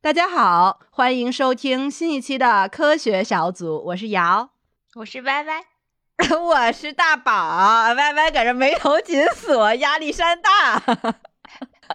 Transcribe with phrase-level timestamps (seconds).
[0.00, 4.48] 大家好，欢迎收听新一期的科学小组，我是瑶，
[4.94, 5.64] 我是歪歪，
[6.40, 7.92] 我是大宝。
[7.94, 10.82] 歪歪搁这眉头紧锁，压力山大，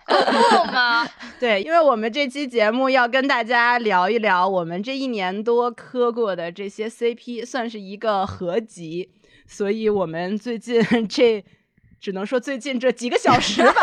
[0.05, 1.07] 不吗？
[1.39, 9.09] 对，因为我们这期节目要跟大家聊一聊我们这一年多磕过的这些 CP，算是一个合集，
[9.47, 11.43] 所以我们最近 这
[11.99, 13.73] 只能说最近这几个小时吧，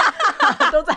[0.71, 0.95] 都在。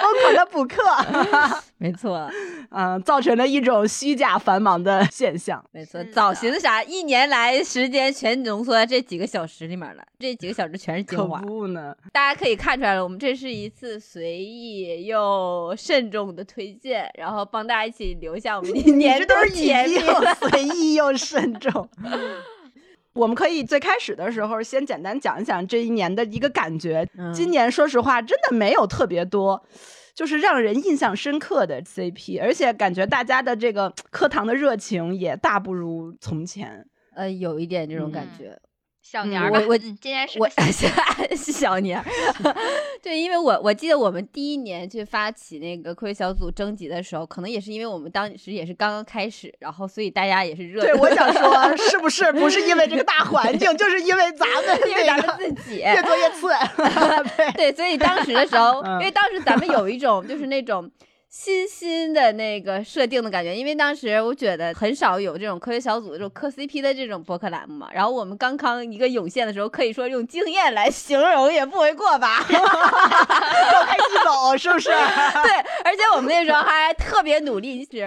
[0.00, 0.82] 疯狂的补课，
[1.76, 2.30] 没错，
[2.70, 5.62] 嗯，造成了一种虚假繁忙的现象。
[5.72, 6.82] 没错，早寻思啥？
[6.82, 11.40] 一年来时间全浓缩在这几个小时里面了，这几个小时全是精华。
[11.40, 19.98] 可不呢，大家可以看出来了，我们这是一次随意又慎重的推荐，然后帮大家一起留下我们一年度甜蜜。
[20.48, 21.88] 随意又慎重。
[23.14, 27.06] 我们可以最开始的时候先简单讲一讲这一年的一个感觉。
[27.34, 29.62] 今年说实话，真的没有特别多，
[30.14, 36.86] 就是让人印象深刻的 CP，而且感觉大家的这个 课堂的热情也大不如从前。
[37.16, 38.56] 呃，有一点这种感觉。
[39.12, 42.04] 小年儿，我我今年是我是小年儿，
[43.02, 50.82] 对，因为我我记得我们第一年去发起那个科学小组征集的时候，可能也是因为我们当时也是刚刚开始，然后所以大家也是热。
[50.82, 56.48] 对，我想说， 是不是不是因为这个大环境，就是因为咱们因为咱们自己越做越次。
[57.58, 60.88] 对，所以当时的时候，因为当时咱们有一种就是那种。
[61.32, 67.88] 新新的那个设定的感觉，因为当时我觉得很少有这种科学小组这种磕 CP 的这种博客栏目嘛。
[67.94, 72.42] 然后我们刚刚一个涌现的时候，可以说用惊艳来形容也不为过吧。
[72.50, 74.88] 高开低走，是不是？
[74.88, 74.96] 对，
[75.84, 77.86] 而且我们那时候还特别努力。
[77.86, 78.06] 对，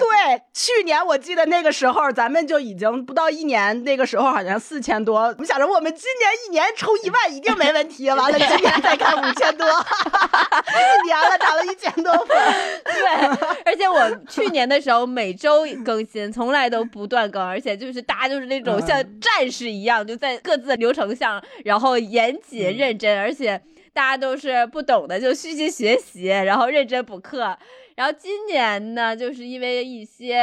[0.54, 5.22] 去年我记得那个时候咱们就已经不到一年，那个时候好像四千多。
[5.22, 8.10] 我们想着我们今年一年抽一万一定没问题。
[8.10, 12.38] 完了， 今年再看五千多，一年了涨了一千多分。
[12.84, 13.13] 对。
[13.66, 23.62] 而且我去年的时候每周更新，从来都不断更，而且就是大家就是那种像战士一样，就在各自的流程上，然后严谨认真，而且
[23.94, 27.58] 大家都是不懂的就虚心学习，然后认真补课。
[27.96, 30.36] 然后今年呢，就是因为一些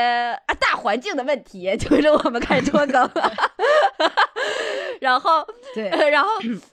[0.46, 3.32] 啊大环境的问题， 就是我们开始拖更了。
[5.00, 5.44] 然后
[5.74, 6.28] 对，然后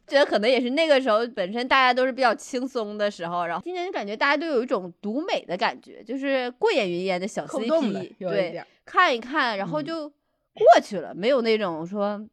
[0.06, 10.08] 觉得可能也是那个时候本身大家都是比较轻松的时候，然后今年就感觉大家都有一种独美的感觉，就是过眼云烟的小 CP，对，看一看，然后就
[10.54, 12.26] 过去了，没有那种说。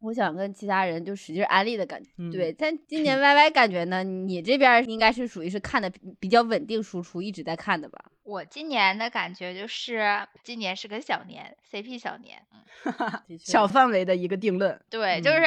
[0.00, 2.52] 我想跟其他人就使劲安利的感觉，对。
[2.52, 7.98] 但今年 Y Y 感觉呢，你这边应该是属于是看的比较稳定输出，一直在看的吧？
[8.28, 12.46] 我今年的感觉就是今年是个小年，CP 小年，
[13.40, 13.66] 小。
[13.66, 14.78] 范围的一个定论。
[14.90, 15.38] 对，就是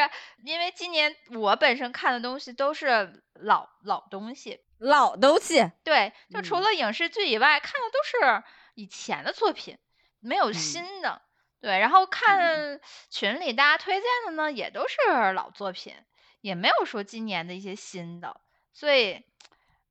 [0.44, 5.72] 因为今年我本身看的东西都是老老东西，老东西。
[5.84, 8.44] 对，就除了影视剧以外，看的都是
[8.74, 9.78] 以前的作品，
[10.20, 11.22] 没有新的。
[11.59, 12.81] 对，然后看
[13.12, 14.97] 群里大家推荐的呢，也都是
[15.34, 15.94] 老作品，
[16.41, 18.41] 也没有说今年的一些新的，
[18.74, 19.24] 所以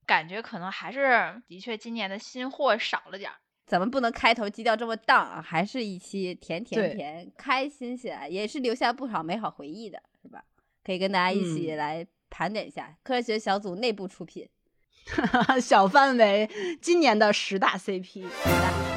[0.07, 3.37] 感觉可能还是的确今年的新货少了点儿。
[3.67, 10.45] 咱们不能开头基调这么荡啊，还是一期甜甜甜，开心起来，也是留下不少美好回忆的，是吧？
[10.83, 14.49] 可以跟大家一起来盘点一下科学小组内部出品，
[15.63, 16.51] 小范围
[16.83, 18.90] 今年的十大 CP。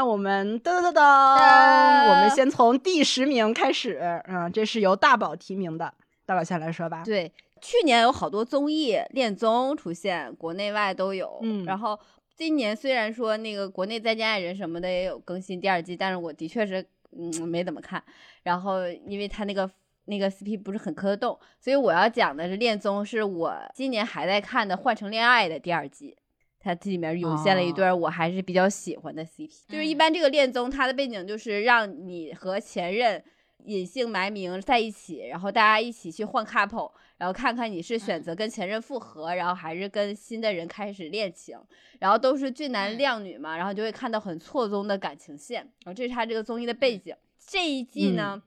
[0.00, 4.00] 那我们噔噔噔噔，我们先从第十名开始。
[4.28, 5.92] 嗯，这是由大宝提名的，
[6.24, 7.02] 大宝先来说吧。
[7.04, 7.30] 对，
[7.60, 11.38] 去年有好多综艺恋综出现，国内外都有。
[11.42, 12.00] 嗯，然后
[12.34, 16.82] 今年虽然说那个国内再见爱人什么的也有更新第二季，但是我的确是
[17.12, 18.02] 嗯没怎么看。
[18.42, 19.70] 然后因为他那个
[20.06, 26.16] 那个 CP 不是很磕得动，所以我要讲的是恋综，是我今年还在看的《换成恋爱》的第二季。
[26.60, 33.22] 它这里面涌现了一对我还是比较喜欢的 CP，就是一般这个恋综它的背景就是让你和前任
[33.64, 41.58] 隐姓埋名在一起，然后大家一起去换 couple，然后看看你是选择跟前任复合，然后还是跟新的人开始恋情，
[41.98, 47.14] 然后都是俊男靓女嘛，然后就会看到很错综的感情线，然后这是他这个综艺的背景。
[47.46, 48.42] 这一季呢，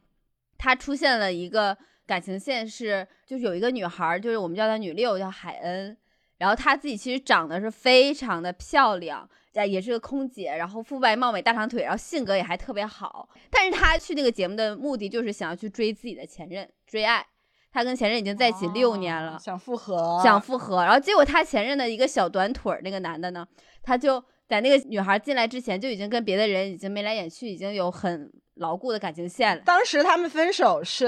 [0.57, 5.97] 它出现了一个感情线是，就是有一个女孩，就是我们叫她女六，叫海恩。
[6.43, 9.25] 然后她自己其实长得是非常的漂亮，
[9.65, 13.29] 也是个空姐，然后肤白貌美、大长腿，然后性格也还特别好。
[13.49, 17.25] 但是她去那个节目的目的就是想要去追自己的前任，追爱。
[17.71, 20.83] 她跟前任已经在一起六年了，想复合，想复合。
[20.83, 23.47] 然后结果她前任的一个小短腿儿那个男的呢，
[23.81, 29.63] 他就在那个女孩进来之前就已经跟别的人已经眉来眼去，已经有很牢固的感情线了。
[29.65, 31.07] 当时他们分手是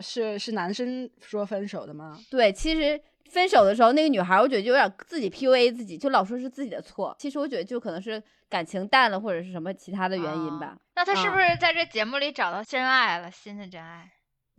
[0.00, 2.18] 是是男生说分手的吗？
[2.30, 3.00] 对，其实
[3.32, 7.16] 分手的时候，那个女孩我觉得就有点自己 PUA 自己，就老说是自己的错。
[7.18, 10.76] 其实我觉得就可能是感情淡了，或者是什么其他的原因吧。
[10.94, 13.30] 那他是不是在这节目里找到真爱了？
[13.30, 14.12] 新的真爱？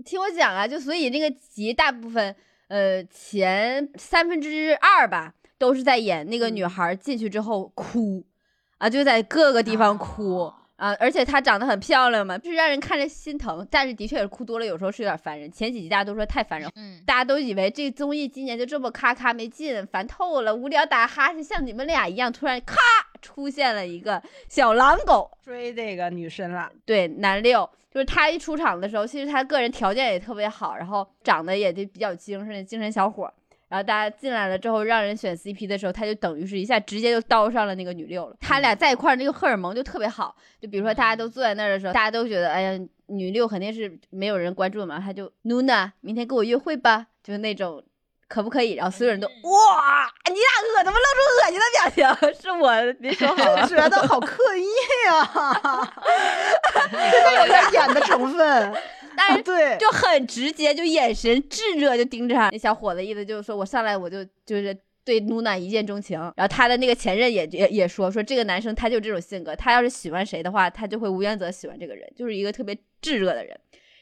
[0.03, 2.35] 听我讲啊，就所以那个集大部分
[2.67, 8.25] 呃前三分之二吧，都是在演那个女孩进去之后哭
[8.79, 10.51] 啊，就在各个地方哭。
[10.75, 13.65] 啊，而且她长得很漂亮嘛，就是让人看着心疼。
[13.69, 15.51] 但是的确是哭多了，有时候是有点烦人。
[15.51, 22.75] 前几集大家都说太烦人，嗯，大家都以为这综艺今年就这么咔咔没劲，烦透了，无聊打哈欠，像你们俩一样，突然咔
[23.21, 26.69] 出现了一个小狼狗追这个女生了。
[26.85, 33.31] 对，男六就是他一出场的时候，其实他个人条件也特别好，然后长得也就比较精神，精神小伙。
[33.73, 38.35] 然后大家进来了之后，让人选 CP 的时候，他就等于是一下直接就刀上了那个女六了。
[38.39, 40.35] 他俩在一块儿，那个荷尔蒙就特别好。
[40.61, 47.83] 就比如说大家都坐在那儿的时候，大家都觉得，哎呀，女六肯定是没有人关注嘛，他就 Nuna，明天跟我约会吧，就是那种
[48.27, 48.73] 可不可以？
[48.73, 51.65] 然后所有人都哇，你俩恶怎么露出恶心的
[51.95, 52.29] 表情？
[52.39, 54.67] 是我别说好，觉得好刻意
[55.09, 55.91] 啊，
[56.91, 58.73] 真的有点演的成分。
[59.15, 62.49] 但是对，就很直接，就眼神炙热，就盯着他。
[62.49, 66.19] 那小伙子意思就是说我上来我就就是对露娜一见钟情。
[66.35, 73.59] 然后他的那个前任也也也说说这个男生他就这种性格，他要是喜欢谁的话，他就会无原则喜欢这个人，就是一个特别炙热的人。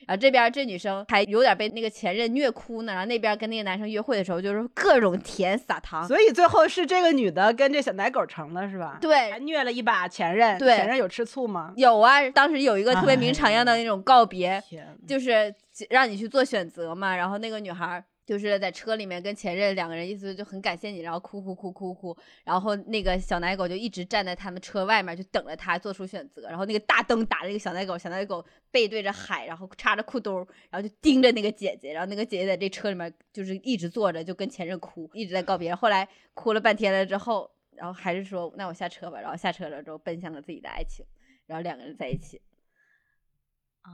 [0.07, 8.97] 然后这边这女生还有点被那个前任虐哭呢，然后那边跟那个男生约会的时候就是各种甜撒糖，所以最后是这个女的跟这小奶狗成了是吧？
[9.01, 11.73] 对，还虐了一把前任，对，前任有吃醋吗？
[11.75, 14.61] 有啊，当时有一个特别名场样的那种告别，
[15.07, 15.53] 就是
[15.89, 18.03] 让你去做选择嘛，然后那个女孩。
[18.25, 26.43] 就是在车里面跟前任两个人，意思就很感谢你，然后哭哭哭哭哭，然后那个小奶狗就一直站在他们车外面，就等着他做出选择。
[26.43, 30.37] 然后那个大灯打着那个小奶狗，小奶狗背对着海，然后插着裤兜，
[30.69, 31.91] 然后就盯着那个姐姐。
[31.91, 35.73] 然后那个姐姐在这车里面就是一直坐着，就跟前任哭，一直在告别。
[35.73, 39.19] 后来哭了半天了之后，然后还是说那我下车吧。
[39.19, 41.05] 然后下车了之后，奔向了自己的爱情，
[41.47, 42.39] 然后两个人在一起。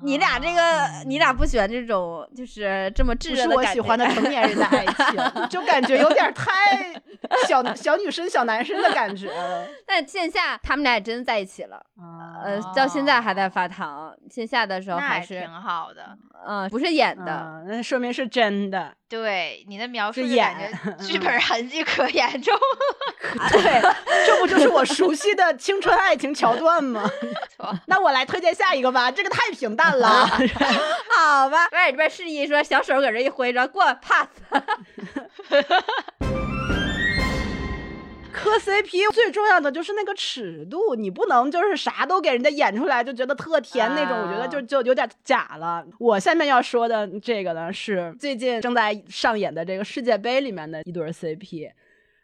[0.04, 3.70] 你俩这个，你俩不喜欢这种就是这么炙热的感觉？
[3.70, 6.94] 我喜欢的成年人的爱情， 就感觉有点太
[7.48, 9.68] 小小女生、小男生的感觉了。
[9.88, 11.84] 但线下他们俩也真在一起了，
[12.44, 14.14] 呃，到现在还在发糖。
[14.30, 18.94] 线下的时候还是挺好的，嗯，不是演的，那说明是真的。
[19.10, 22.54] 对你的描述，感觉剧本痕迹可严重。
[23.52, 23.82] 对，
[24.26, 27.10] 这不就是我熟悉的青春爱情桥段吗？
[27.86, 30.28] 那我来推荐下一个吧，这个太平淡了。
[31.16, 34.28] 好吧，外边示意说，小手搁这一挥着过 pass。
[38.40, 45.84] 磕 CP 最重要的就是那个尺度，你不能就是啥都给人家演出来，就觉得特甜那种，我觉得就就有点假了。
[45.98, 51.72] 我下面要说的这个呢，是最近正在上演的这个世界杯里面的一对 CP，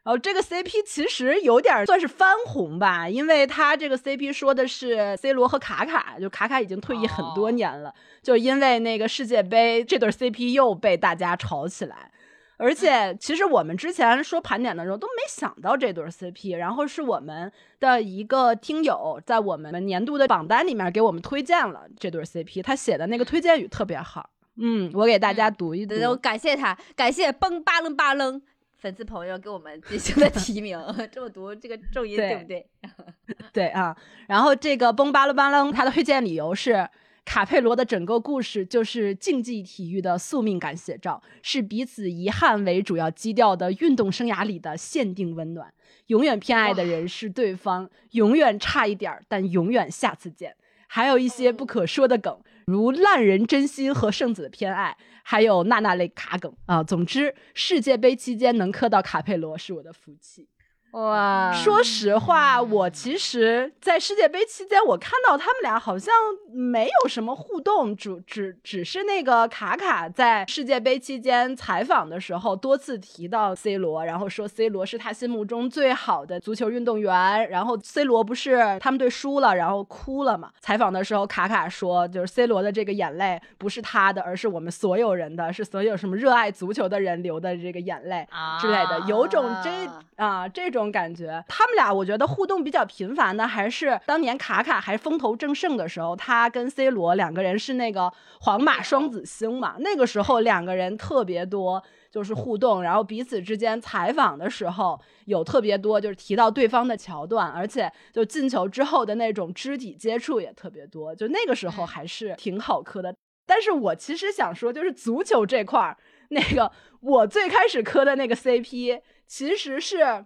[0.03, 12.11] 然后这个 CP 其实有点算是翻红吧，因为他这个 CP 说的是 C 罗和卡卡，就卡卡已经退役很多年了，就因为那个世界杯这对 CP 又被大家炒起来。
[12.57, 28.41] 而且，其实我们之前说盘点的时候都没想到这对 CP，然后是我们的一个听友在我们年度的榜单里面给我们推荐了这对 CP，他写的那个推荐语特别好，嗯，我给大家读一读，感谢他，感谢崩巴楞巴楞
[28.83, 30.77] 粉丝朋友给我们进行的 提名，
[31.09, 32.67] 这么读这个重音对不对？
[33.53, 33.95] 对啊，
[34.27, 36.89] 然后这个崩巴拉巴楞他的推荐理由是。
[37.25, 45.73] 卡佩罗的整个故事就是竞技体育的宿命感写照，是彼此遗憾为主要基调的运动生涯里的限定温暖。
[46.07, 50.53] 永远偏爱的人是对方，永远差一点儿，但永远下次见。
[50.87, 56.83] 还有一些不可说的梗，如烂人真心和圣子的偏爱，还有娜娜类卡梗啊。
[56.83, 60.47] 总之，世界杯期间能磕到卡佩罗是我的福气。
[60.93, 66.13] 哇，说实话，我其实，在世界杯期间，我看到他们俩好像
[66.51, 80.51] 没有什么互动，只只只是那个卡卡在世界杯期间采访的时候，多次提到 C 罗，然后说 C 罗是他心目中最好的足球运动员，然后 C 罗不是他们队输了，然后哭了嘛？
[80.59, 88.27] 采访的时候，卡卡说，就是 C 罗的这个眼泪不是他的，而是我们所有人的，是所有什么热爱足球的人流的这个眼泪
[88.61, 90.82] 之类的，有种这啊这种。
[90.83, 91.43] 种感觉。
[91.47, 98.11] 他们俩我觉得互动比较频繁的，还是当年卡卡还风头正盛的时候，他跟 C 罗两个人是那个
[98.41, 99.75] 皇马双子星嘛。
[99.79, 113.15] 那个时候两个人特别多就是互动，然后彼此之间采访的时候有特别多就是提到对方的桥段，而且就进球之后的那种肢体接触也特别多，就那个时候还是挺好磕的。
[113.45, 115.97] 但是我其实想说，就是足球这块儿。
[116.29, 116.71] 那个
[117.01, 120.25] 我最开始磕的那个 CP，其实是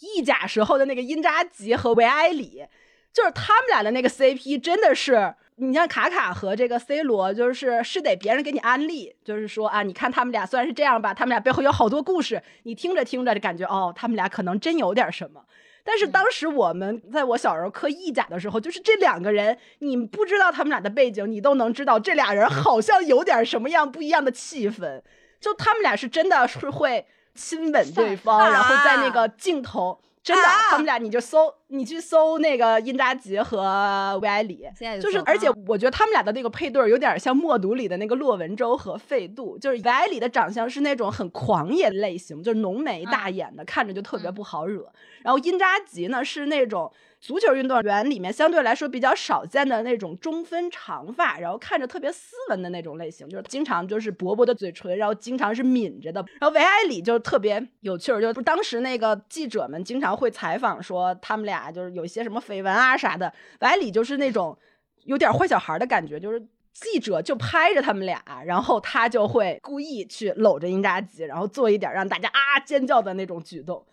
[0.00, 2.64] 意甲时候的那个因扎吉和维埃里，
[3.12, 15.44] 就是他们俩的那个 CP，真的是你像卡卡和这个 C 罗，就是是得别人给你安利，就是说啊，你看他们俩虽然是这样吧，他们俩背后有好多故事，你听着听着就感觉哦，他们俩可能真有点什么。
[15.84, 25.02] 但是当时我们在我小时候磕意甲的时候，就是这两个人，你不知道他们俩的背景，你都能知道这俩人好像有点什么样不一样的气氛。
[25.40, 27.06] 就他们俩是真的是会
[27.38, 34.68] 亲吻对方，然后在那个镜头，真的，他们俩你就搜，你去搜那个殷扎吉和维埃里，
[35.00, 44.92] 就是，而且我觉得他们俩的那个配对有点像《默读》里的那个洛文舟和费杜，就是维埃里的长相是那种很狂野类型，就是浓眉大眼的，看着就特别不好惹，
[45.22, 46.92] 然后殷扎吉呢是那种。
[47.20, 56.24] 足球运动员里面相对来说比较少见的那种中分长发，然后看着特别斯文的那种类型，就是经常就是薄薄的嘴唇，然后经常是抿着的。
[56.40, 63.32] 然后维埃里就特别有趣儿，就当时那个记者们经常会采访说他们俩就是有一些什么绯闻啊啥的。
[63.60, 64.56] 维埃里就是那种
[65.04, 66.40] 有点坏小孩的感觉，就是
[66.72, 73.84] 记者就拍着他们俩，然后他就会故意去搂着英扎吉，然后做一点让大家啊尖叫的那种举动。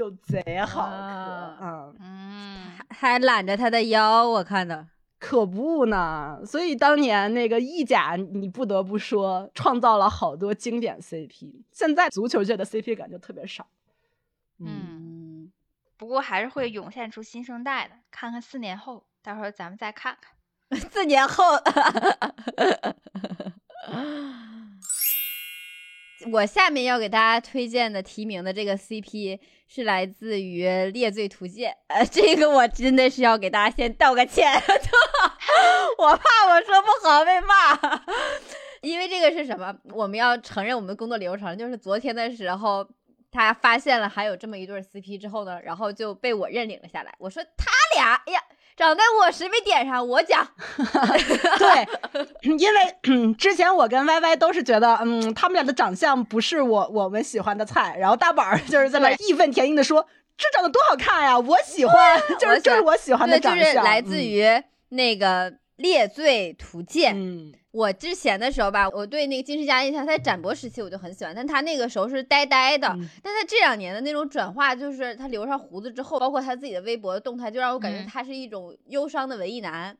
[0.00, 4.88] 就贼好磕，嗯，还揽着他的腰，我看的
[5.18, 6.40] 可不呢。
[6.46, 11.64] 所以当年那个意甲，你不得不说创造了好多经典 CP。
[11.70, 13.66] 现在足球界的 CP 感就特别少，
[14.58, 15.52] 嗯，
[15.98, 17.94] 不过还是会涌现出新生代的。
[18.10, 20.32] 看看四年后，到时候咱们再看看。
[20.80, 21.44] 四年后。
[26.32, 29.38] 我下面要给大家推荐的提名的这个 CP
[29.72, 34.52] 是来自于《猎罪图鉴》，呃，这个我真的是要给大家先道个歉，
[35.96, 37.78] 我怕我说不好被骂，
[38.80, 39.72] 因为这个是什么？
[39.92, 42.84] 我们要承认我们的工作流程，就是昨天的时候
[43.30, 47.14] 他发现了还有这么一对 CP 之后呢，然后就被我认领了下来。
[47.20, 48.42] 我说他俩，哎呀。
[48.80, 50.46] 长在我谁没点上，我讲。
[51.58, 57.94] 对，因为 之前我跟 Y Y 都是觉得，嗯，他们俩的长相不是我我们喜欢的菜。
[57.98, 60.06] 然后大宝 就是在那义愤填膺的说
[60.38, 64.46] ：“这长得多好看呀，我喜欢，就是就是我喜欢的长相。”就是来自于
[64.88, 67.14] 那个《猎罪图鉴》。
[67.18, 67.52] 嗯。
[67.72, 72.88] 我之前的时候吧，我对那个金世佳印象，他在展博时期我就很喜欢，但他那个时候是呆呆的，
[73.22, 79.96] 但他这两年的那种转化，就是他留上胡子之后，包括他自己的微博的动态，就让我感觉他是一种忧伤的文艺男。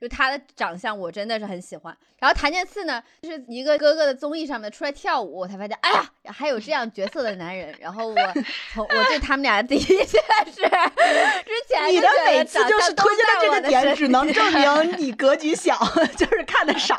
[0.00, 1.96] 就他的长相，我真的是很喜欢。
[2.18, 7.74] 然后谭健次呢，就是一个哥哥的综艺上面出来跳舞，我才发现，哎呀，还有这样角色的男人。
[7.80, 8.14] 然后我
[8.74, 10.18] 从我对他们俩的确是之
[11.68, 15.78] 前你的每次就是推荐的这个点，只能证明 你格局小，
[16.16, 16.98] 就是看的少。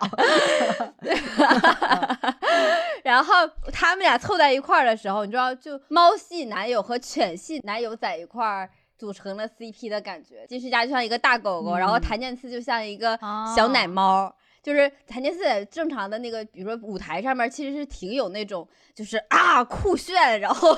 [3.04, 8.70] 然后他们俩凑在一块儿的时候，你知道，就猫系男友和犬系男友在一块儿。
[8.98, 13.18] 组成了 CP 的感觉，金世佳就像一个大狗狗，然后谭健次就像一个
[13.56, 14.34] 小奶猫。
[14.64, 20.76] 就是谭健次在正常的那个，比如说舞台上面，其实是挺有那种，就是啊酷炫，然后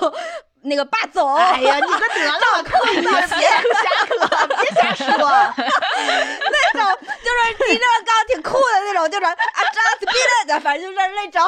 [0.61, 1.33] 那个霸总。
[1.33, 2.37] 哎呀，你可得了，
[3.01, 3.41] 别瞎
[4.05, 5.17] 说，别瞎说。
[5.57, 10.13] 那种就是金正刚挺酷的那种，就是啊，just be
[10.47, 11.41] 的，反正就是那种，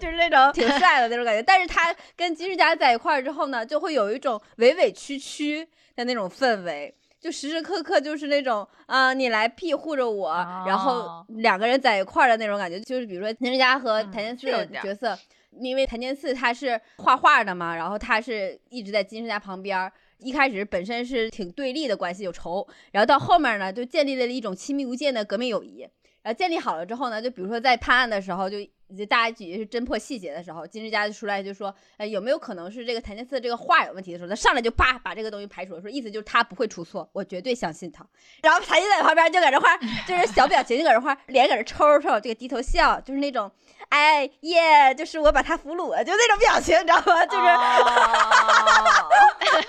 [0.00, 1.40] 就是那种 挺帅的那种感觉。
[1.44, 5.68] 但是他跟金世佳在一块儿之后呢，就会有一种委委屈屈。
[5.96, 10.34] 的那种氛围，就时时刻刻就是那种啊，你来庇护着我，
[10.66, 15.18] 然后两个人在一块儿的那种感觉，就是比如说田志佳和谭健次的角色，
[15.50, 25.88] 因为谭健次他是画画的嘛，然后他是一直在金世佳旁边，一开始本身是挺对立的关系，有仇，然后到后面呢，就建立了一种亲密无间的革命友谊。
[26.22, 28.56] 然后建立好了之后呢，就比如说在判案的时候，就
[28.94, 38.04] 就大家举是侦破细节的时候，金世佳就出来就说，哎，有没有可能是这个谭健次这个话有问题的时候，他上来就叭把这个东西排除了，说意思就是他不会出错，我绝对相信他。
[38.42, 43.50] 然后谭健在旁边就搁这块，就 是小表情就搁这块，脸搁这抽抽，这个低头笑，就是那种，
[43.88, 47.26] 哎耶，就是我把他俘虏了，就那种表情，你知道吗？
[47.26, 47.44] 就是。
[49.54, 49.62] 就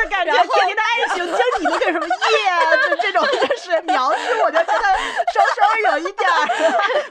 [0.00, 2.10] 是感觉甜甜的爱情，经你那个什么耶，
[2.88, 4.82] 就这种就是描述，我就觉得
[5.34, 5.58] 稍稍
[5.92, 6.28] 有一点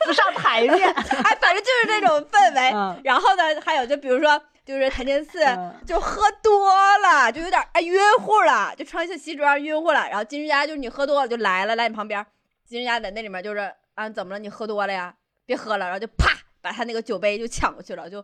[0.06, 0.94] 不上台面。
[1.16, 2.72] 哎，反正就是那那种氛围。
[2.74, 10.08] 嗯然后呢，还有就比如说，就是谭健次嗯就喝多了，就有点哎晕乎了，就穿一下西装晕乎了。
[10.10, 12.26] 然后金世佳就是你喝多了就来了，来你旁边。
[12.66, 14.40] 金世佳在那里面就是啊，怎么了？
[14.40, 15.14] 你喝多了呀？
[15.46, 18.24] 别喝了，然后就啪把他那个酒杯就抢过去了，就。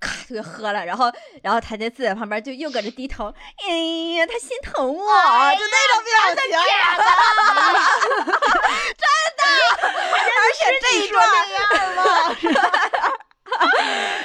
[0.00, 1.12] 咔就给喝了，然后，
[1.42, 3.68] 然后谭健次在旁边就又搁这低头，哎
[4.18, 6.50] 呀，他心疼我，就那种表情，
[8.96, 9.04] 真
[9.38, 9.42] 的，
[10.38, 11.16] 而且这一段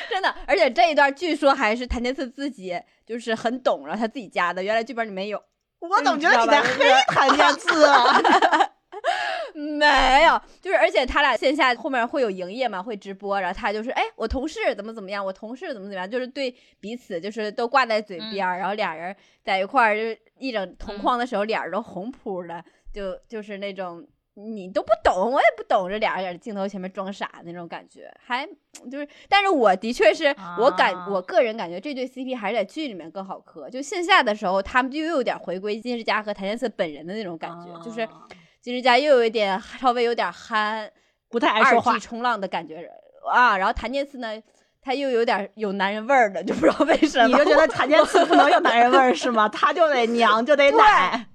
[0.09, 5.41] 真的，而且这一段据说还是谭健次自己就是很懂，然后他自己加的，原来剧本里没有。
[5.79, 8.21] 我总觉得你在黑谭健次啊。
[9.53, 24.05] 没有，就是而且他俩线下后面会有营业嘛，会直播，然后他就是哎，我同事怎么怎么样，我同事怎么怎么样，就是对彼此就是都挂在嘴边儿，然后俩人在一块儿就一整同框的时候，脸儿都红扑的，就就是那种
[24.35, 28.47] 你都不懂，我也不懂，这俩人在镜头前面装傻那种感觉，还
[28.89, 31.07] 就是，但是我的确是我感、啊。
[31.09, 38.27] 我个人感觉这对 CP 还是在剧里面更好磕，就线下的时候他们就又有点回归金世佳和谭健次本人的那种感觉，就是啊
[38.63, 40.89] 金世佳又有一点 稍微有点憨，
[41.29, 41.99] 不太爱说话。
[41.99, 42.89] 冲浪的感觉
[43.29, 44.41] 啊，然后谭健次呢，
[44.81, 49.49] 他又有点有男人味儿的，就不知道为什么，你就觉得谭健次不能有男人味儿 是吗？
[49.49, 51.27] 他就得娘，就得奶。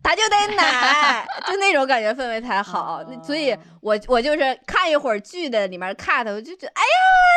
[0.00, 3.04] 他就得奶， 就那种感觉氛围才好。
[3.08, 6.88] 那所以我我就是看一会儿剧的里面 cut，我就觉得哎呀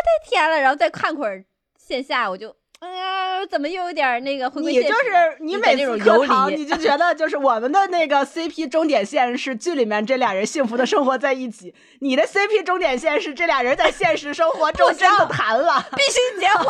[0.05, 1.43] 太甜了，然后再看会儿
[1.75, 15.85] 线下，我就哎呀怎么又有点那个回归你就是你每次有点那种游磕糖，你就觉得就是我们的那个 CP 终点线是剧里面这俩人幸福的生活在一起，你的 CP 终点线是这俩人在现实生活中真的谈了。
[15.95, 16.67] 必须结婚，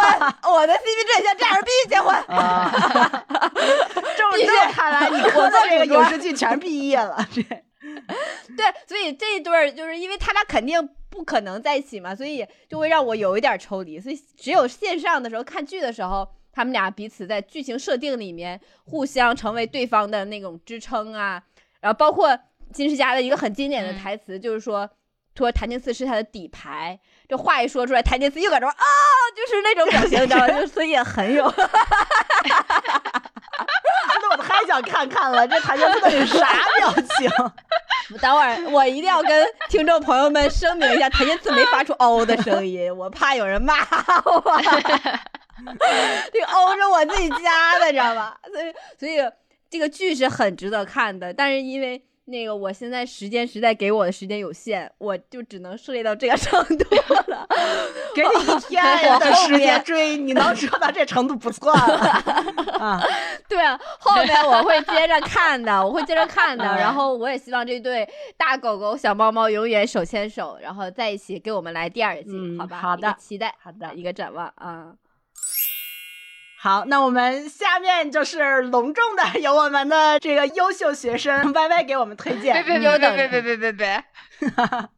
[0.51, 2.13] 我的 CP 终点线这俩人必须结婚。
[2.27, 3.25] 啊，
[4.17, 4.37] 这么
[4.73, 7.25] 看来，你磕的这个影视剧全毕业了。
[7.33, 7.41] 这
[8.57, 13.99] 对，所以这一对儿就是因为他俩肯定不可能在一起嘛，所以就会让我有一点抽离。
[13.99, 21.41] 所以只有线上的时候看剧的时候，他们俩彼此在剧情设定里面互相成为对方的那种支撑啊，
[21.79, 22.37] 然后包括
[22.73, 24.89] 金世佳的一个很经典的嗯台词，就是说。
[25.33, 28.73] 说谭健次是他的底牌，这话一说出来，谭健次又搁这啊，
[29.35, 30.47] 就是那种表情，你知道吗？
[30.61, 31.49] 就所以也很有，
[34.67, 37.29] 太想看看了，这谭健次到底啥表情？
[38.19, 43.73] 等会儿我一定要跟听众朋友们声明一下，谭健次没发出哦的声音，我怕有人骂
[44.25, 44.61] 我。
[46.31, 48.37] 这个嗷是我自己加的，知道吧？
[48.51, 49.31] 所以，所以
[49.69, 56.85] 这个剧是很值得看的，但是因为那个我现在时间实在给我的时间有限，我就只能涉猎到这个程度
[57.27, 57.47] 了。
[58.15, 61.77] 给你一 天的时间追，你能说到这程度不错了
[62.79, 63.01] 啊！
[63.49, 66.63] 对啊，后面我会接着看的，我会接着看的。
[66.65, 68.07] 嗯然后我也希望这对
[68.37, 72.77] 大狗狗、小猫猫永远手牵手，然后在一起给我们来第二季，嗯好吧？
[72.77, 74.93] 好的期待，好的一个展望啊。
[76.61, 82.53] 好，那我们下面就是隆重的 由我们的这个优秀学生 Y Y 给我们推荐。
[82.53, 84.03] 别别别别别别别别别，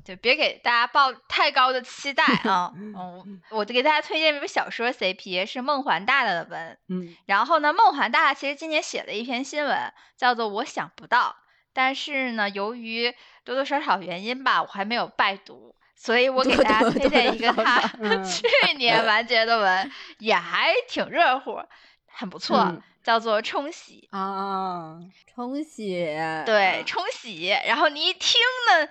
[0.04, 2.70] 就 别给大家抱太高的期待啊！
[2.76, 6.78] 嗯，我就给大家推荐一本小说 CP，是梦环大大的文。
[6.90, 11.38] 嗯然后呢，梦环大大其实今年写了一篇新闻，叫做《我想不到》，
[11.74, 17.80] 但是呢，由于多多少少原因吧，我还没有拜读，所以我给大家推荐一个他
[18.28, 18.44] 去
[18.78, 21.62] 年完结的文，也还挺热乎，
[22.08, 24.10] 很不错，嗯叫做《冲洗》。
[24.18, 24.98] 啊，
[25.34, 26.06] 冲洗，
[26.46, 27.48] 对，冲洗。
[27.66, 28.40] 然后你一听
[28.70, 28.88] 呢，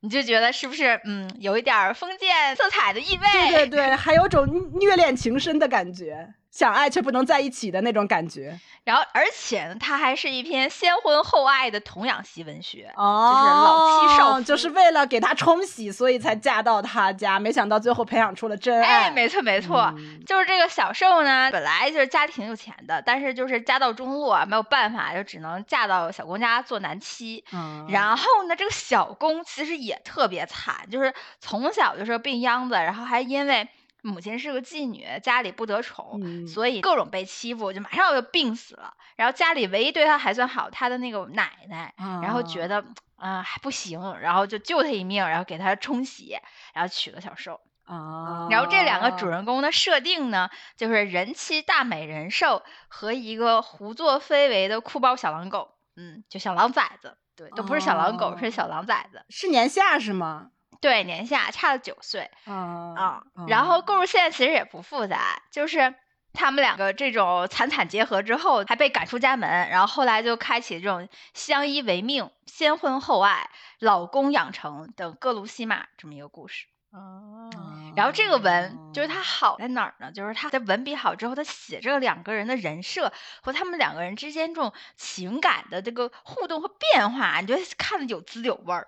[0.00, 3.50] 你就觉得是不是嗯，有一点儿封建色彩的意味？
[3.50, 4.46] 对 对对，还有种
[4.78, 8.58] 虐恋情深的感觉，想爱却不能在一起的那种感觉。
[8.82, 12.90] 然后，而且呢，它还是一篇先婚后爱的童养媳文学。
[12.96, 19.04] 哦就是老妻少夫就是为了给他冲喜，所以才嫁到他家，没想到最后培养出了真爱。
[19.04, 27.44] 哎，没错没错，嗯就是这个小受呢，本来就是家里挺有钱的，但是就是家道中落，没有办法，就只能嫁到小公家做男妻。
[27.52, 33.68] 嗯然后呢，这个小公其实也特别惨，就是从小就是个病秧子，然后还因为
[34.02, 38.94] 母亲是个妓女，家里不得宠，嗯所以各种被欺负，就马上就病死了。
[39.16, 46.36] 然后家里唯一对她还算好，她的那个奶奶，然后觉得得啊、还不行，然后就救她一命，然后给她冲洗，
[46.72, 47.60] 然后娶了小受。
[47.84, 60.52] 啊，然后这两个主人公的设定呢，就是人妻大美人兽和一个胡作非为的酷包小狼狗，嗯，就小狼崽子，对，都不是小狼狗，哦是小狼崽子，是年下是吗？
[60.80, 63.22] 对，年下差了九岁啊啊。
[63.48, 65.94] 然哦后故事线其实也不复杂，就是。
[66.32, 76.66] 他们两个这种惨惨结合之后，还被赶出家门，然后后来就开启这种相依为命、先婚后爱、老公养成等各路戏码这么一个故事。
[76.92, 77.50] 哦，
[77.96, 80.12] 然后这个文就是他好在哪儿呢？
[80.12, 83.12] 就是他的文笔好之后，他写这个两个人的人设
[83.42, 88.86] 和他们两个人之间这种情感的这个互动和变化，你觉得看的有滋有味儿。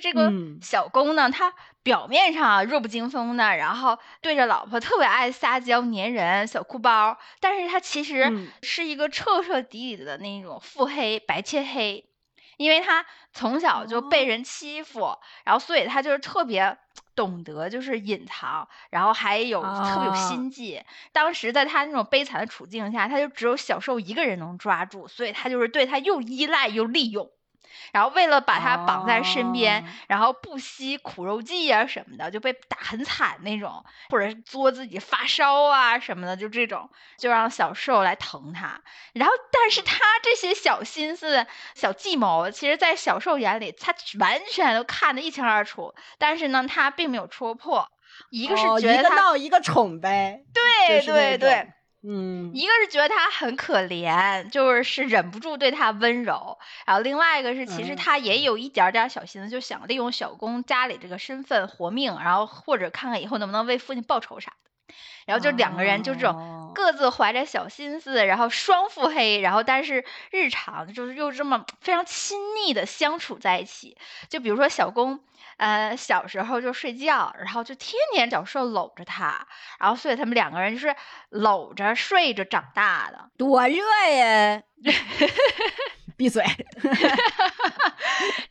[0.00, 0.32] 这个
[0.62, 12.06] 小公呢，他表面上弱不禁风的，然后对着老婆特别爱撒娇粘人，小哭包，但是他其实是一个彻彻底底的那种腹黑白切黑。
[12.56, 16.76] 因为他从小就被人欺负，然后所以他就是特别
[17.16, 20.82] 懂得就是隐藏，然后还有特别有心计。
[21.10, 27.30] 当时在他那种悲惨的处境下，他就只有小受一个人能抓住，所以他就是对他又依赖又利用。
[27.92, 38.80] 然后为了把他绑在身边，然后不惜苦肉计啊什么的，就被打很惨那种，或者作自己发烧啊什么的，就这种，就让小受来疼他。
[39.12, 45.94] 然后，但是他这些小心思、小计谋，其实，在小受眼里，他完全都看得一清二楚。
[46.18, 47.88] 但是呢，他并没有戳破。
[48.30, 50.42] 一个是觉得一个闹一个宠呗。
[50.52, 51.72] 对对对。
[52.02, 64.69] 嗯，一个是觉得他很可怜，就是是忍不住对他温柔，然后另外一个是其实他也有一点点小心思，就想利用小公家里这个身份活命，然后或者看看以后能不能为父亲报仇啥的，
[65.26, 73.96] 然后就两个人就这种各自怀着小心思，然后双腹黑，然后但是日常就是又这么非常亲密的相处在一起，
[74.28, 75.20] 就比如说小公。
[75.56, 79.46] 呃，小时候就睡觉，然后就天天找事搂着他，
[79.78, 80.96] 然后所以他们两个人就是
[81.28, 83.76] 搂着睡着长大的，多热
[84.10, 84.62] 呀！
[86.20, 86.44] 闭嘴。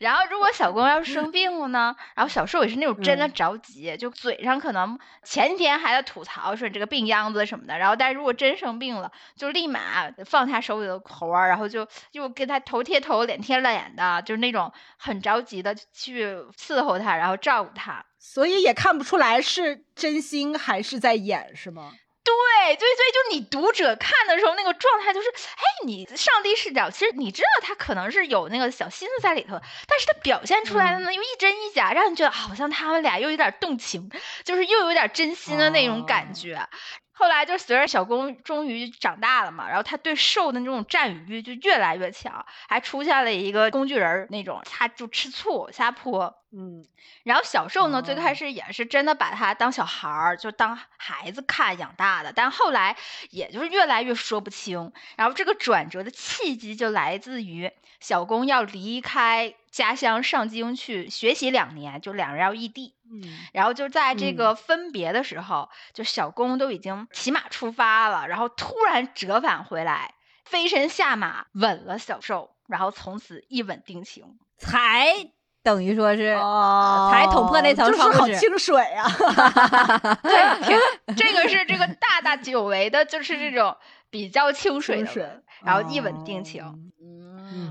[0.00, 1.94] 然后，如果小公要是生病了呢？
[2.16, 16.26] 然后小受也是那种真的着急，就嘴上可能前天还在吐槽说你这个病秧子什么的，然后但是如果真生病了，就立马放他手里的活儿，然后就又跟他头贴头脸贴脸的，就是那种很着急的去
[16.58, 18.04] 伺候他，然后照顾他。
[18.18, 21.92] 所以也看不出来是真心还是在演，是吗？
[22.22, 34.10] 对，对，对，就你读者看的时候那个状态就是，哎，你上帝视角，其实你知道他可能是有那个小心思在里头，但是他表现出来的呢又一真一假，让你觉得好像他们俩又有点动情，
[34.44, 36.68] 就是又有点真心的那种感觉。
[37.12, 46.34] 后来就随着小公终于长大了嘛，然后他对兽的那种占有欲就越来越强，还出现了一个工具人那种，他就吃醋瞎泼。
[46.52, 46.84] 嗯，
[47.22, 52.96] 然后小兽呢，最开始也是真的把他当小孩儿，就当孩子看养大的，但后来
[53.30, 54.92] 也就是越来越说不清。
[55.16, 62.94] 然后这个转折的契机就来自于小公要离开家乡上京去学习两年，就两人要异地。
[63.12, 74.24] 嗯，然后就在这个分别的时候，就小公都已经骑马出发了，然后突然折返回来，飞身下马吻了小受，然后从此一吻定情，
[74.56, 75.30] 才
[75.62, 79.06] 等于说是哦才捅破那层窗户纸，好清水啊！
[80.22, 83.76] 对，这个是这个大大久违的，就是这种
[84.08, 86.92] 比较清水的，然后一吻定情。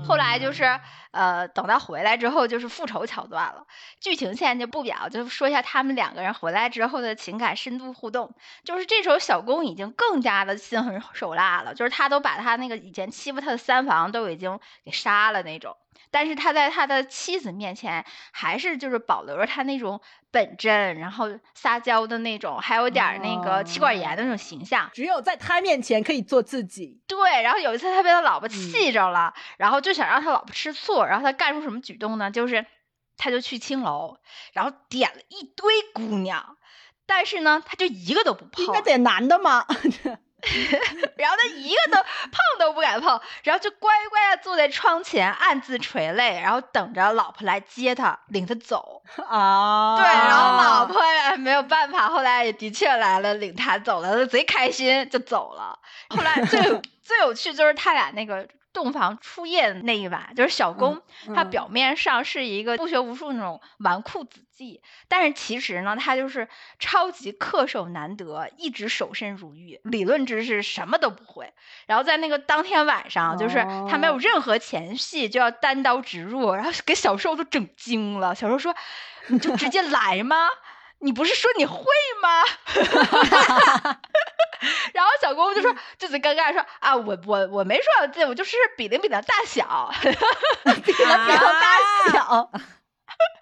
[0.06, 0.64] 后来就是，
[1.10, 3.66] 呃，等到回来之后就是复仇桥段了。
[4.00, 8.34] 剧情线就不表，就说一下他们两个人回来之后的情感深度互动。
[8.64, 15.76] 就是这时候小公已经更加的心狠手辣了，就是他都把他那个以前欺负他的三房都已经给杀了那种。
[16.12, 20.00] 但是他在他的妻子面前，还是就是保留着他那种
[20.32, 24.90] 本真，然后撒娇的那种，还有点那个妻管严的那种形象。
[24.92, 27.00] 只有在他面前可以做自己。
[27.06, 32.30] 对，然后有一次他被他老婆气着了，然后就想让他老婆吃醋，然后他干出什么举动呢？
[32.30, 32.66] 就是
[33.16, 34.18] 他就去青楼，
[34.52, 36.56] 然后点了一堆姑娘，
[37.06, 38.64] 但是呢，他就一个都不碰。
[38.64, 39.66] 应该点男的吗？
[41.18, 49.96] 然后他一个都碰都不敢碰，然后就乖乖的坐在窗前暗自垂泪，然后等着老婆来接他，领他走 啊。
[49.98, 55.78] 对，然后老婆也没有办法，后来也的确来了，领他走了，贼开心就走了。
[56.08, 56.58] 后来最
[57.02, 58.48] 最有趣就是他俩那个。
[58.72, 61.02] 洞房初夜那一晚，就是小公，
[61.34, 71.52] 他表面上是一个不学无术那种纨绔子弟，但是其实呢，他就是超级恪守难得，一直守身如玉，理论知识什么都不会。
[71.86, 78.34] 然后在那个当天晚上，就是他没有任何前戏，就要单刀直入，然后给小受都整惊了。
[78.34, 78.74] 小受说
[79.28, 80.36] ：“你就直接来吗？”
[81.00, 81.84] 你不是说你会
[82.22, 82.44] 吗？
[84.92, 91.78] 然后小公就说，就贼尴尬，说啊，我我我没说要进，我就是比了比的大小， 比了比的大
[92.12, 92.50] 小。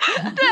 [0.35, 0.49] 对，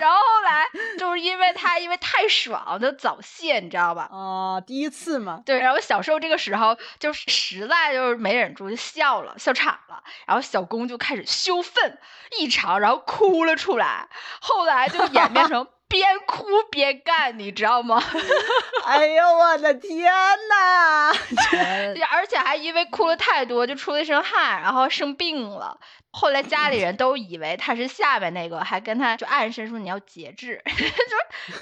[0.00, 0.66] 然后后来
[0.98, 4.08] 就是因为他因为太爽，就早泄，你知道吧？
[4.10, 5.42] 哦，第一次嘛。
[5.46, 10.02] 对，然后小受这个时候就是实在就是没忍住，就笑了，笑场了。
[10.26, 11.98] 然后小公就开始羞愤
[12.38, 14.08] 异常，然后哭了出来。
[14.40, 18.02] 后来就演变成边哭边干，你知道吗？
[18.86, 20.04] 哎呦我的天
[20.48, 21.12] 呐！
[22.12, 25.78] 而且还因为哭了太多，就出了一身汗，然后生病了。
[26.10, 30.62] 后来家里人都以为他是下面那个，还跟他就暗示说你要节制，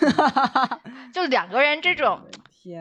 [1.12, 2.20] 就就两个人这种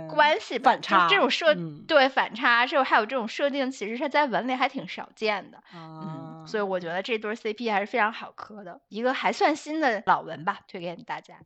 [0.10, 1.56] 关系反差，这种设
[1.88, 5.58] 对反差，是还有这种设定，其实是在文里还挺少见的。
[5.74, 11.40] 嗯，所以我觉得这对 CP 还是非常好磕的，一个还算新的老文吧，推荐给大家。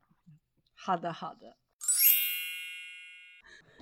[0.75, 1.55] 好的，好的。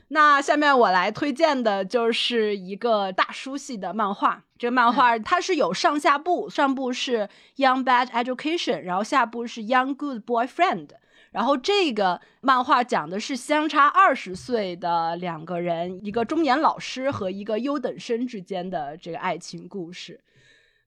[0.10, 4.43] 那下面我来推荐的就是一个大叔系的漫画。
[4.58, 10.89] 这个漫画它是有上下部，上部是 Young Bad Education，然后下部是 Young Good Boyfriend。
[11.32, 20.21] 然后这个漫画讲的是相差二十岁的两个人，一个中年老师和一个优等生之间的这个爱情故事。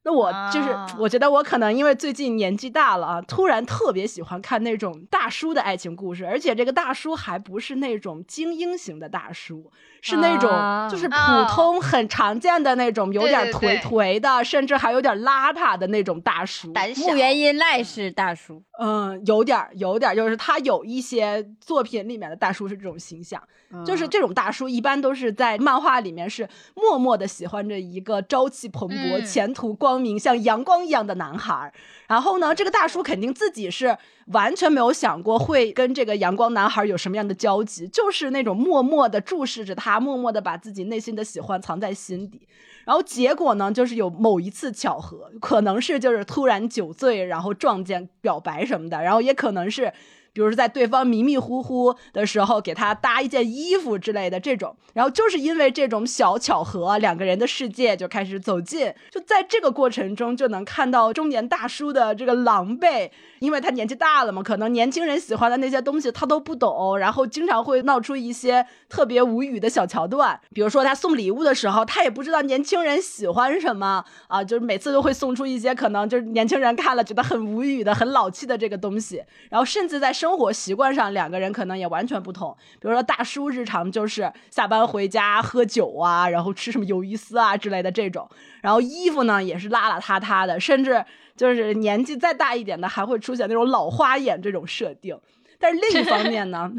[0.08, 10.50] 那我就是，我觉得我可能因为最近年纪大了啊，突然特别喜欢看那种大叔的爱情故事，而且这个大叔还不是那种精英型的大叔，是那种
[10.90, 11.14] 就是普
[11.50, 16.72] 通很常见的那种有点颓颓的，甚至还有点邋遢的那种大叔。
[16.96, 23.42] 木原因赖是大叔，嗯，有点有点，就是他有一些作品里面的大叔是这种形象。
[23.84, 31.70] 就是这种大叔，一般都是在漫画里面是默默的喜欢着一个朝气蓬勃、前途光明、像阳光一样的男孩。
[32.06, 42.48] 然后呢，这个大叔肯定自己是完全没有想过会跟这个阳光男孩有什么样的交集，就是那种默默的注视着他，默默的把自己内心的喜欢藏在心底。
[42.86, 49.92] 然后结果呢，就是有某一次巧合，可能是就是突然酒醉，然后撞见表白什么的，然后也可能是。
[50.38, 58.94] 比如，在对方迷迷糊糊的时候，给他搭一件衣服之类的这种，然后就是因为这种小巧合，两个人的世界就开始走近。
[59.10, 70.38] 就在这个过程中，就能看到中年大叔的这个狼狈，因为他年纪大了嘛，可能年轻人喜欢的那些东西他都不懂，然后经常会闹出一些特别无语的小桥段。
[70.52, 82.56] 比如说，他送礼物的时候，他也不知道年轻人喜欢什么啊，就是每次都会送出一些可能就是年轻人看了觉得很无语的、很老气的这个东西，然后甚至在生活习惯上，两个人可能也完全不同。
[82.80, 88.28] 比如说，大叔日常就是下班回家喝酒啊，然后吃什么鱿鱼丝啊之类的这种。
[88.60, 91.04] 然后衣服呢也是邋邋遢遢的，甚至
[91.38, 95.18] 就是年纪再大一点的，还会出现那种老花眼这种设定。
[95.58, 96.70] 但是另一方面呢，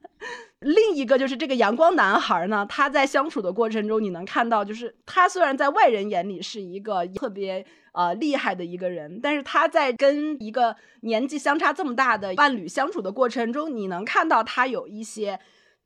[0.60, 7.64] 另一个就是这个阳光男孩呢，他在相处的过程中，你能看到，就是他虽然在外人眼里是一个特别。
[7.92, 15.40] 呃，厉害的一个人，但是他在跟一个年纪相差这么大的伴侣相处的过程中，你能看到他有一些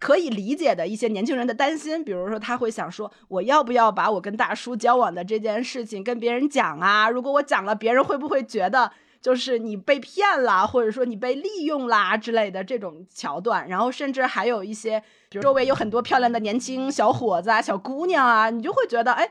[0.04, 7.08] 可以理解的一些年轻人的担心，比如说他会想说，我要不要把我跟大叔交往的这件事情跟别人讲啊？
[7.08, 13.66] 如果我讲了，别人会不会觉得就是你被骗了，或者说你被利用啦之类的这种桥段？
[13.66, 15.02] 然后甚至还有一些，
[15.40, 19.30] 周围有很多漂亮的年轻小伙子啊、小姑娘啊，你就会觉得，哎。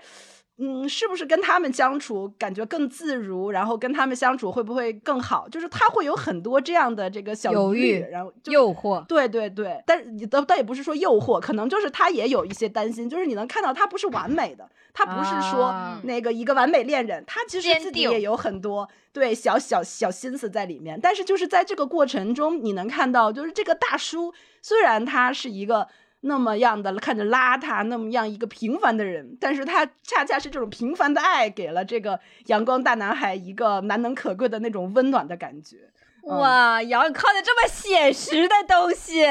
[0.57, 3.49] 嗯，是不是跟他们相处感觉更自如？
[3.49, 5.49] 然后跟他们相处会不会更好？
[5.49, 9.03] 就是他会有很多这样的这个小犹豫，然后诱惑。
[9.07, 13.09] 对对对，但是倒倒也不是说诱惑，可能就是他也有一些担心。
[13.09, 20.99] 就是你能看到他不是完美的，他不是说那个一个完美恋人，他其实自己也有很多对小小小心思在里面。
[21.01, 25.87] 但是就是在这个过程中，你能看到，就是这个大叔虽然他是一个。
[26.25, 35.77] 那么样的看着邋遢，那么样一个平凡的人，但是他恰恰是这种平凡的爱，给了这个阳光大男孩一个难能可贵的那种温暖的感觉。
[36.23, 39.25] 哇，瑶，你看的这么写实的东西，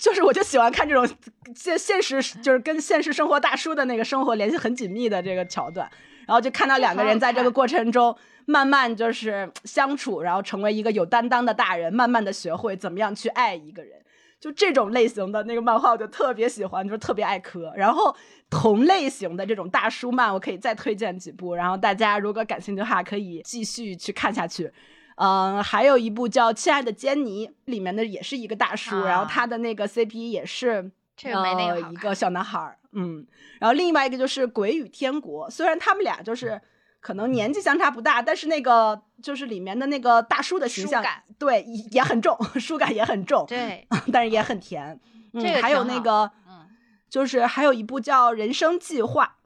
[0.00, 1.06] 就是我就喜欢看这种
[1.54, 5.86] 现现实，就是跟现实生活大叔的那个生活联系很紧密的这个桥段，
[6.26, 13.99] 然后就看到两个人在这个过程中慢慢就是相处，然后成为一个有担当的大人，慢慢的学会怎么样去爱一个人。
[14.40, 17.70] 就这种类型的那个漫画，我就特别喜欢，就是特别爱磕。
[17.76, 18.16] 然后
[18.48, 21.54] 同类型的这种大叔漫，我可以再推荐几部。
[21.54, 24.72] 然后大家如果感兴趣的话，可以继续去看下去。
[25.16, 30.90] 嗯，还有一部叫《亲爱的坚尼》，里面的也是一个大叔，然后他的那个 CP 也是
[31.22, 32.78] 呃一个小男孩。
[32.92, 33.26] 嗯，
[33.60, 36.60] 然后另外一个就是《鬼与天国》，虽然他们俩就是。
[37.00, 41.04] 可能年纪相差不大，但是那个就是里面的那个大叔的形象，
[41.38, 45.00] 对也很重，书感也很重，对，但是也很甜。
[45.32, 46.68] 嗯，还有那个，嗯，
[47.08, 49.36] 就是还有一部叫《人生计划》，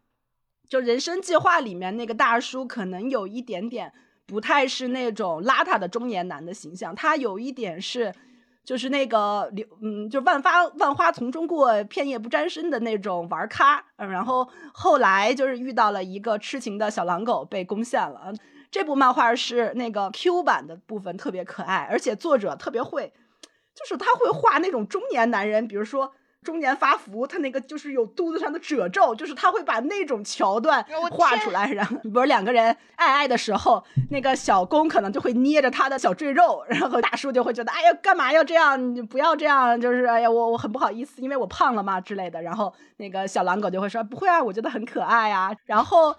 [0.68, 3.92] 就《人生计划》里面那个大叔可能有一点点
[4.26, 8.12] 不太是那种邋遢的中年男的形象，他有一点是。
[8.64, 18.32] 就是那个刘，嗯，就万花万花丛中过，片叶不沾身的那种玩咖，嗯，然后后来就是遇到了一个痴情的小狼狗，被攻陷了。
[18.70, 23.12] 这部漫画是那个 Q 版的部分特别可爱，而且作者特别会，
[23.74, 26.12] 就是他会画那种中年男人，比如说。
[26.44, 31.72] 中年发福，他那个就是有肚子上的褶皱，就是他会把那种桥段画出来。
[31.72, 38.94] 然后，比如两个人爱爱的时候，那个小公可能就会捏着他的小赘肉，然后大叔就会觉得，哎呀，干嘛要这样？
[38.94, 42.42] 你不要这样，就是哎呀，我我很不好意思，因为我胖了嘛之类的。
[42.42, 45.50] 然后那个小狼狗就会说，不会啊，我觉得很可爱啊。
[45.64, 46.14] 然后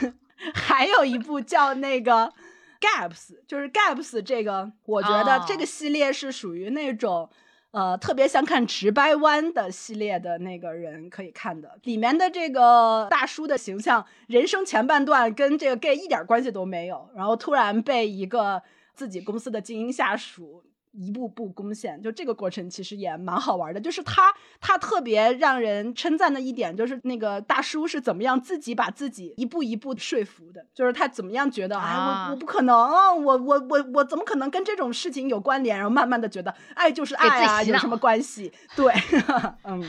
[0.54, 2.32] 还有一部叫那个
[2.80, 7.28] Gaps，就是 Gaps 这个，我觉得这个系列是属于那种。
[7.70, 18.62] 呃，特别想看《直掰弯》的系列的那个人可以看的，里面的这个大叔的形象，人生前半段跟这个 gay 一点关系都没有，然后突然被一个
[18.94, 20.64] 自己公司的精英下属。
[20.92, 23.80] 一步步攻陷，就这个过程其实也蛮好玩的。
[23.80, 30.64] 就是他，他特别让人称赞的一点，就是那个大叔是怎么样自己把自己一步一步说服的。
[30.74, 35.76] 就是他怎么样觉得，哎，我我不可能，我我我我怎么可能跟这种事情有关联？
[35.76, 38.52] 然后慢慢的觉得，爱就是爱啊，有什么关系？
[38.74, 38.92] 对，
[39.64, 39.82] 嗯，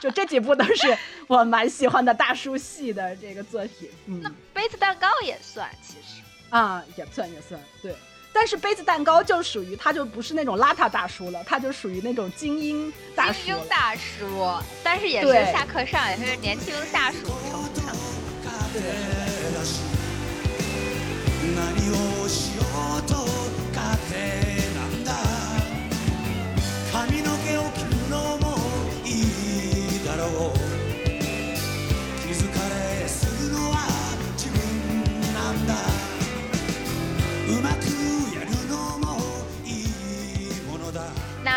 [0.00, 0.96] 就这几部都是
[1.28, 3.88] 我蛮喜欢的大叔系的这个作品。
[4.06, 7.94] 嗯，那杯子蛋糕也算，其实啊，也算也算，对。
[8.32, 13.44] 但是杯子蛋糕就属于，他就不是那种邋遢大叔了，他就属于那种精英大叔。
[13.44, 17.94] 精英大叔，但是也是下课上，也是年轻下属程度上。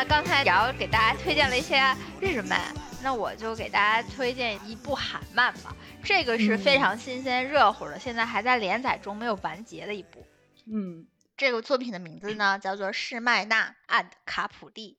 [0.03, 1.81] 那刚才瑶给大家推荐了一些
[2.19, 2.59] 日漫，
[3.01, 5.73] 那我就给大家推荐一部韩漫吧。
[6.03, 10.27] 这个是非常新鲜热乎的，现在还在连载中没有完结的一部。
[10.69, 14.97] 嗯，这个作品的名字呢 叫做《士麦娜 and 卡普利》。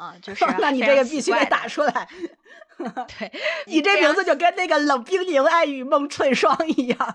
[0.00, 2.08] 啊，就是 那你这个必须得打出来。
[3.18, 3.32] 对
[3.66, 7.14] 你这名字就跟那个冷冰凝爱与梦寸霜一样。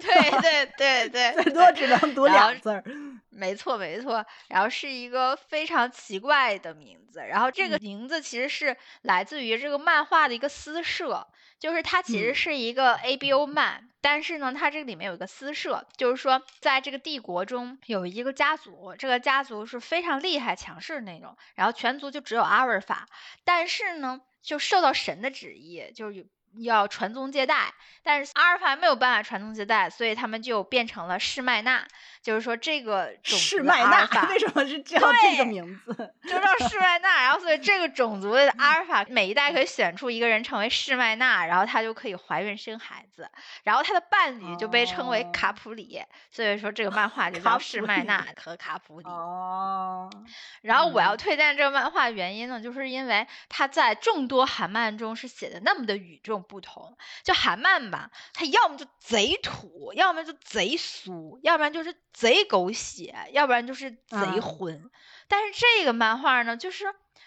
[0.00, 2.82] 对对对对，最多只能读两字儿。
[3.32, 11.26] 没错没错，然后是一个非常奇怪的名字，然后这个名字其实是来自于这个漫画的一个私设。
[11.58, 23.06] 就是它其实是一个 A B O 漫，但是呢，它这个里面有一个私设，就是说在这个帝国中有一个家族，这个家族是非常厉害强势的那种，然后全族就只有阿尔法，
[23.44, 26.24] 但是呢，就受到神的旨意，就是有。
[26.58, 31.86] 要传宗接代，但是阿尔法没有办法传宗接代，所以他们就变成了士麦娜。
[32.22, 36.14] 就是说这个士麦娜为什么是 叫这个名字？
[36.22, 37.24] 就叫士麦娜。
[37.24, 43.28] 然后所以这个种族的阿尔法每一代可以选出一个人成为士麦娜，然后他就可以怀孕生孩子。
[43.64, 49.06] 然后他的伴侣就被称为卡普里，所以说这个漫画就叫士麦娜和卡普里。
[49.08, 50.08] 哦。
[50.60, 56.41] 然后我要推荐这个漫画原因呢，就是因为他在众多韩漫中是写的那么的与众。
[56.42, 64.90] 不同，就韩漫吧，它要么就贼土，要么就贼俗，要不然就是贼狗血，要不然就是贼荤。
[65.28, 66.84] 但是这个漫画呢，就是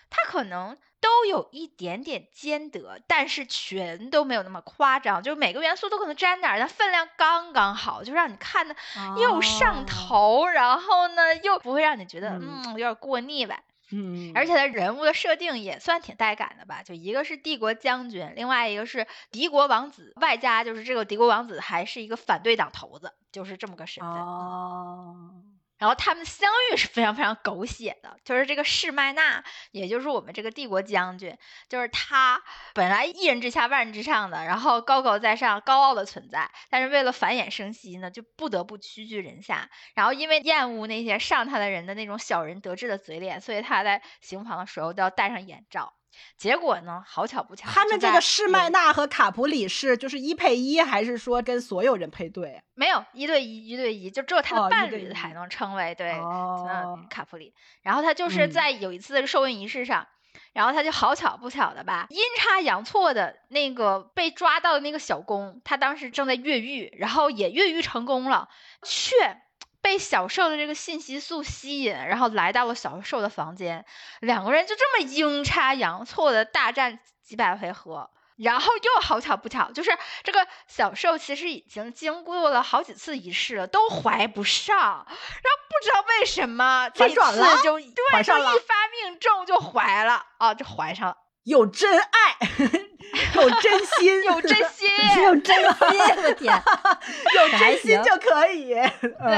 [0.09, 8.75] 它可能都有一点点兼得，但是全都没有那么夸张，就是每个元素都可能沾点，但分量刚刚好，就让你看的
[9.21, 13.63] 又上头，然后呢又不会让你觉得嗯有点过腻呗。
[13.91, 16.83] 嗯，而且他人物的设定也算挺带感的吧？
[16.83, 24.11] 就一个是帝国将军，另外一个是敌国王子，外加就是这个敌国王子还是一个反对党头子，就是这么个身份。
[24.11, 25.54] 哦。
[25.77, 32.41] 然后他们相遇是非常非常狗血的，就是这个士麦娜，也就是我们这个帝国将军，就是他
[32.73, 39.69] 本来一人之下万人之上的，然后高高在上、高傲的存在，但是为了繁衍生息呢，就不得不屈居人下。
[39.93, 45.93] 然后因为厌恶那些上他的人的那种小人得志的嘴脸，所以他在行房的时候都要戴上眼罩。
[46.37, 47.03] 结果呢？
[47.05, 52.61] 好巧不巧，他们这个施麦纳和卡普里是就是一配一，还是说跟所有人配对？
[52.73, 57.53] 没有一对一，一对一，就只有他的伴侣才能称为对嗯卡普里。
[57.81, 60.07] 然后他就是在有一次的受孕仪式上，
[60.53, 68.49] 然后他就好巧不巧的吧，阴差阳错的那个被抓到的那个小公，他当时正在越狱，然后也越狱成功了，
[68.83, 69.41] 却。
[69.85, 73.85] 被小受的这个信息素吸引，然后来到了小受的房间，
[74.19, 92.84] 两个人就这么阴差阳错的大战几百回合，然后又好巧不巧，就是这个小受其实已经经过了好几次仪式了，都怀不上，然后不知道为什么这次就对，就一发命中就怀了啊，就怀上了，有真爱。
[93.35, 94.89] 有真心，有真心，
[95.23, 96.63] 有真心，我天，
[97.35, 98.73] 有真心就可以。
[98.73, 99.33] 对，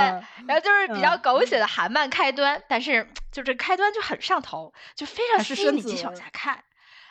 [0.47, 6.63] 然后就是比较狗血的韩漫开端，但是就这开端就很上头，就非常吸引你继续往下看。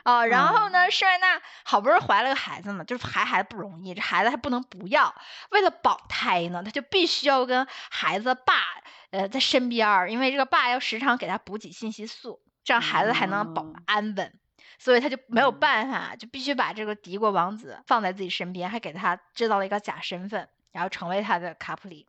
[0.02, 5.12] 啊，然后呢，施艾娜好不容易怀了个孩子嘛，就是怀孩子不容易，这孩子还不能不要，
[5.50, 8.54] 为了保胎呢，他就必须要跟孩子爸
[9.11, 14.32] 呃在身边儿，因为这个爸要时常给他补给信息素，这样孩子还能保安稳，
[14.78, 22.06] 所以他就没有办法，就必须把这个敌国王子放在自己身边，还给他制造了一个假身份，然后成为他的卡普里。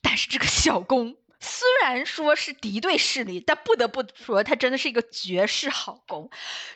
[0.00, 1.16] 但是这个小公。
[1.44, 6.30] 虽然说是敌对势力，但不得不说，他真的是一个绝世好公，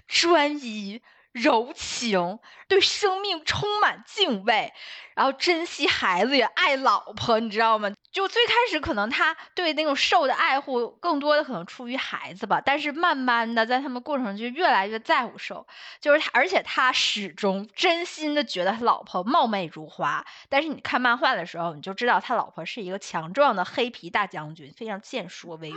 [0.09, 1.01] 专一、
[1.37, 4.73] 柔情，对生命充满敬畏。
[5.15, 7.91] 然后珍惜孩子也爱老婆，你知道吗？
[8.13, 15.67] 就最开始可能他对那种受的爱护更多的可能出于孩子吧，但是慢慢的在他们过程就越来越在乎受，
[16.01, 20.25] 就是他，而且他始终真心的觉得他老婆貌美如花。
[20.51, 25.77] 但是你看漫画的时候，你就知道他老婆是一个强壮的黑皮大将军，非常健硕威武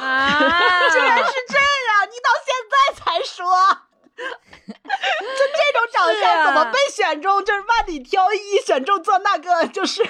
[0.00, 0.40] 啊！
[0.90, 3.89] 竟然是这样，你到现在才说。
[4.16, 7.44] 就这种长相怎么被选中？
[7.44, 10.02] 就是万里挑一选中做那个，就是。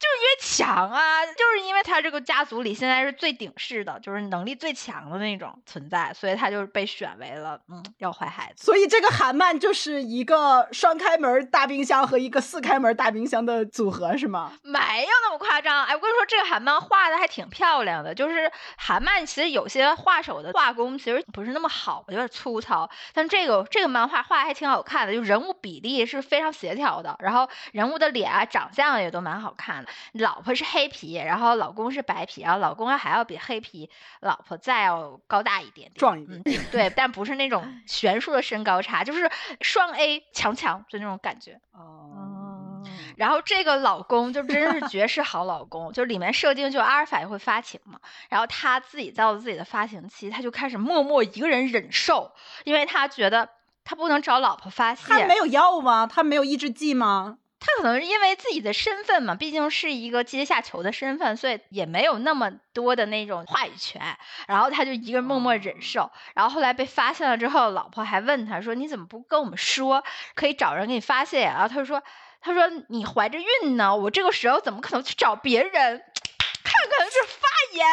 [0.00, 8.64] 就是因为强啊，就是因为他这个家族里现在是最顶势的，就是能力最强的那种存在，所以他就是被选为了嗯要怀孩子。
[8.64, 14.50] 所以这个韩漫就是一个双开门大冰箱和一个四开门大冰箱的组合，是吗？
[14.62, 15.84] 没有那么夸张。
[15.84, 18.14] 哎，我跟你说，这个韩漫画的还挺漂亮的。
[18.14, 22.88] 就是韩漫其实有些画手的画工其实不是那么好，有点粗糙。
[23.12, 29.89] 但这个这个漫画画还挺好看的，就人物比例是非常协调的，然后人物的脸啊长相也都蛮好看的。
[30.12, 39.30] 老婆是黑皮，然后老公是白皮，然后老公还要比黑皮老婆再要高大一点，壮一点，对，但不是那种悬殊的身高差，就是
[39.60, 41.60] 双 A 强强就那种感觉。
[41.72, 42.82] 哦，
[43.16, 52.32] 然后这个老公就真是绝世好老公，就里面设定就阿尔法也会发情嘛，然后他自己到了自己的发情期，他就开始默默一个人忍受，
[52.64, 53.48] 因为他觉得
[53.84, 55.04] 他不能找老婆发泄。
[55.06, 56.06] 他没有药吗？
[56.06, 57.38] 他没有抑制剂吗？
[57.60, 64.00] 他可能是因为自己的身份嘛，毕竟是一个阶下囚的身份，所以也没有那么多的那种话语权。
[64.48, 66.10] 然后他就一个人默默忍受。
[66.34, 70.02] 然后后来被发现了之后，老婆还问他说：“你怎么不跟我们说？
[70.34, 72.02] 可以找人给你发泄呀？”然后他说
[72.40, 75.72] ：“他说你怀着孕呢，我这个时候怎么可能去找别人？
[76.64, 77.86] 看看是发炎，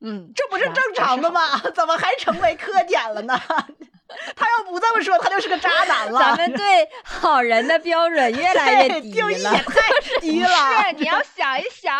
[0.00, 1.58] 嗯，这不是正常的吗？
[1.74, 3.40] 怎么还成为磕点了呢？”
[4.36, 6.18] 他要不这么说，他就是个渣男了。
[6.20, 10.48] 咱们对好人的标准越来越低了，也太低 了。
[10.48, 11.94] 是，你要想一想，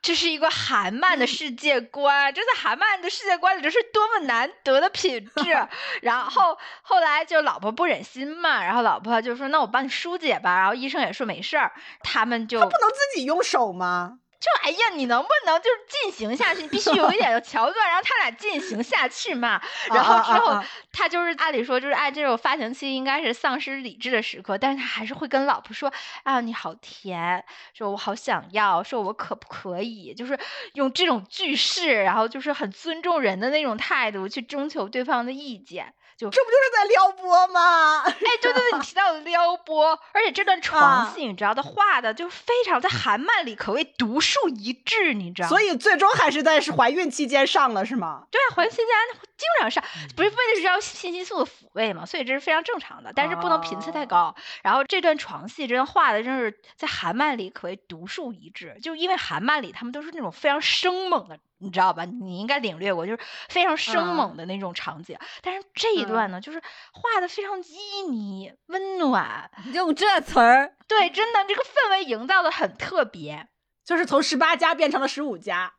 [0.00, 5.68] 这是一个韩漫的世界观，这在韩漫的世界观里，这是多么难得的品质。
[6.02, 14.18] 然后后来就老婆不忍心嘛，然后老婆就说：“那我帮你疏解吧。”然后医生也说没事儿，他们就他不能自己用手吗？
[14.40, 16.62] 就哎呀，你能不能就是进行下去？
[16.62, 19.60] 你必须有一点的桥段，然后他俩进行下去嘛。
[19.88, 20.62] 然后之后
[20.92, 30.14] 他就是按理说就是按这种发情期应该是丧失理智的时刻，但是他还是会跟老婆说啊你好甜，说我好想要，说我可不可以？
[30.14, 30.38] 就是
[30.74, 35.92] 用这种句式，然后就是很尊重人的那种态度去征求对方的意见。
[36.18, 38.02] 就这不就是在撩拨吗？
[38.02, 38.12] 哎，
[38.42, 45.48] 对对对，你提到了撩拨，而且这段床戏，你知道他画的就非常在韩漫里可谓独树一帜，你知道？
[45.48, 48.24] 所以最终还是在是怀孕期间上了，是吗？
[48.32, 48.86] 对啊，怀孕期间
[49.36, 49.84] 经常上，
[50.16, 54.34] 不是为的是要信息素的抚慰嘛，所以这是非常正常的，但是不能频次太高。
[54.64, 61.38] 然后这段床戏真的画的真是在韩漫里可谓独树一帜，就因为韩漫里他们都是那种非常生猛的。
[61.60, 62.04] 你知道吧？
[62.04, 65.18] 你应该领略过，就是非常生猛的那种场景。
[65.42, 67.72] 但是这一段呢，就是画的非常旖
[68.08, 73.48] 旎、温暖，用这词儿，对，真的这个氛围营造的很特别，
[73.84, 75.72] 就是从十八加变成了十五加，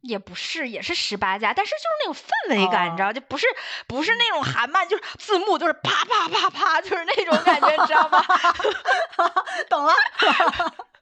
[0.00, 3.46] 也不是，也是十八加，但是就是那种氛围感，你知道，就不是
[3.86, 8.24] 不是那种韩漫，就是字幕就是啪啪啪啪，就是那种感觉，你知道吗？
[9.68, 9.92] 懂了。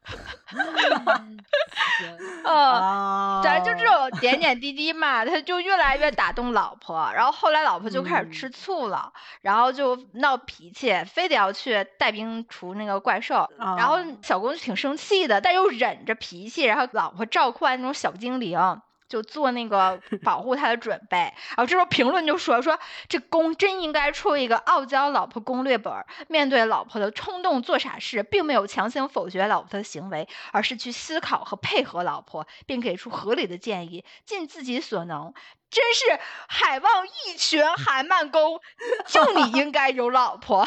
[2.44, 18.80] 嗯，咱就这种点点滴滴嘛，他就越来越打动老婆，然后后来老婆就开始吃醋了，然后就闹脾气，非得要去带兵除那个怪兽，然后小公主挺生气的，但又忍着脾气，然后老婆召唤那种小精灵。
[19.08, 21.16] 就做那个 保护他的准备。
[21.18, 22.78] 然后这时候评论就说说
[23.08, 25.92] 这公真应该出一个傲娇老婆攻略本，
[26.28, 35.32] 面对老婆的冲动做傻事，并没有强行否决老婆的行为，而是去思考和配合老婆，并给出合理的建议，尽自己所能。
[35.68, 38.60] 真是海望一群韩慢公，
[39.08, 40.66] 就你应该有老婆。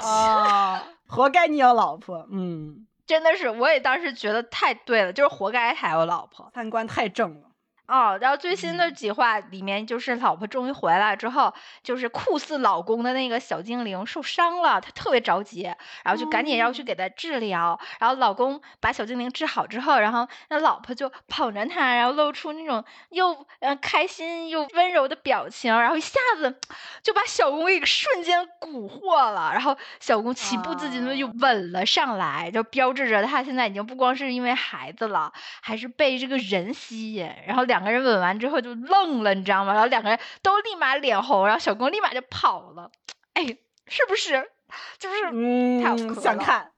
[0.00, 2.26] 啊， 活该你有老婆。
[2.30, 7.49] 嗯，真的是，我也当时觉得太对了，就是活该他有老婆，三观太正了。
[7.90, 15.62] 哦，然后最新的几话里面，就是老婆终于回来之后，就是酷似老公的那个小精灵受伤了，她特别着急，
[16.04, 17.76] 然后就赶紧要去给他治疗。
[17.98, 26.60] 然后老公把小精灵治好之后，然后那老婆就捧着他，然后露出那种又呃开心又温柔的表情，然后一下子
[27.02, 29.50] 就把小公给瞬间蛊惑了。
[29.52, 37.28] 然后小公情不自禁的就吻了上来，就标志着他现在已经不光是因为孩子了，还是被这个人吸引。
[37.44, 37.79] 然后两。
[37.80, 39.72] 两个人吻完之后就愣了，你知道吗？
[39.72, 42.90] 然后两个人都立马脸红，然后小公立马就跑了。
[43.32, 43.44] 哎，
[43.86, 44.50] 是不是？
[44.98, 46.70] 就是嗯，想看，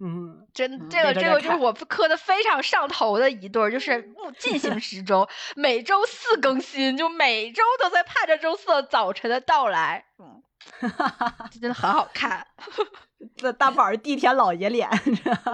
[0.00, 10.06] 嗯， 真这个这个就是我 磕的非常上头的一对儿，就是 进行时钟，每周四更新，就每周都在盼着周四的早晨的到来。
[10.18, 10.42] 嗯，
[11.50, 12.46] 这真的很好看。
[13.36, 14.88] 这大宝儿地铁老爷脸，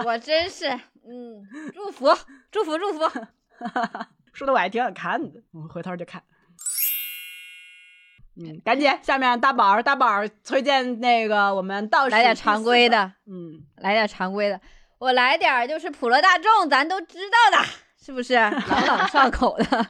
[0.05, 2.07] 我真是嗯，祝福
[2.49, 3.11] 祝福祝福。
[4.33, 6.21] 说的我还挺想看的，我回头就看。
[8.35, 10.07] 嗯，赶紧，下面大宝大宝
[10.43, 14.59] 推荐那个我们到来点常规的，嗯，来点常规的，
[14.97, 17.63] 我来点就是普罗大众咱都知道的，
[18.03, 19.87] 是不是 朗朗上口的？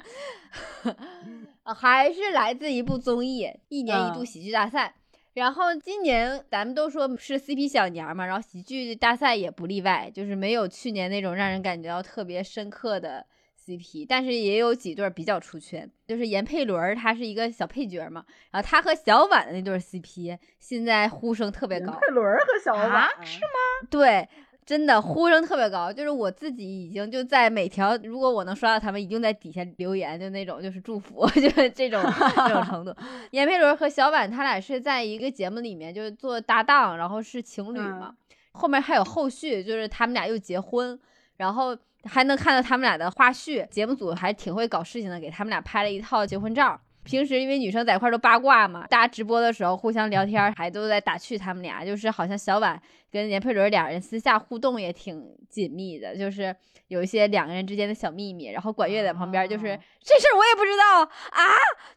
[1.73, 4.93] 还是来自一部综艺，一年一度喜剧大赛。
[5.33, 13.25] 然后今年咱们都说是 CP 小年嘛，然后喜剧大赛也不例外，就是没有去年那种让人感觉到特别深刻的。
[13.66, 21.91] CP，但是也有几对比较出圈，就是闫佩伦，他是一个小配角嘛，然后他和小婉的那对 CP，现在呼声特别高。
[21.93, 23.88] 闫佩伦和小婉是吗？
[23.89, 24.28] 对，
[24.66, 32.95] 真的呼声特别高，就是我自己已经就在每条，如果我能刷到他们，一定在底下留言，就那种就是祝福， 就是这种这种 程度。
[33.32, 38.14] 闫佩伦和小婉他俩是在一个节目里面就是做搭档，然后是情侣嘛，
[38.51, 40.97] 后面还有后续，就是他们俩又结婚，
[41.43, 41.77] 然后。
[42.05, 46.77] 还能看到他们俩的花絮，节目组还挺会搞事情的，给他们俩拍了一套结婚照。
[47.03, 52.81] 平时因为女生在一块都八卦嘛，大家直播的时候互相聊天，还都在打趣他们俩，就是好像小婉
[53.11, 56.55] 跟闫佩伦俩人私下互动也挺紧密的，就是
[56.87, 58.51] 有一些两个人之间的小秘密。
[58.51, 59.63] 然后管乐在旁边就是
[60.01, 61.43] 这事儿我也不知道啊，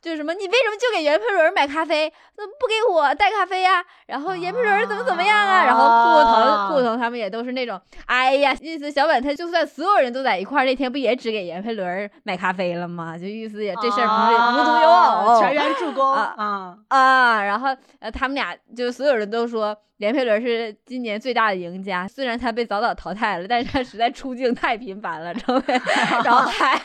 [0.00, 3.84] 就是什么你为什么就给闫佩伦买咖啡，怎么不给我带咖啡呀？
[4.07, 5.64] 然后闫佩伦怎么怎么样啊？
[5.64, 13.16] 然后顾腾顾腾他们也都是那种，哎呀，意思小婉她就算所有人都在一块儿，那天不也只给闫佩伦买咖啡了吗？
[13.16, 14.95] 就意思也这事儿不是无独有。
[15.40, 17.42] 全员助攻啊啊！
[17.42, 17.68] 然后
[17.99, 22.07] 呃，他们俩就所有人都说连佩伦是今年最大的赢家。
[22.07, 25.62] 虽然他被早早淘汰了，但是他实在出镜太频繁了，成为
[26.24, 26.80] 然后还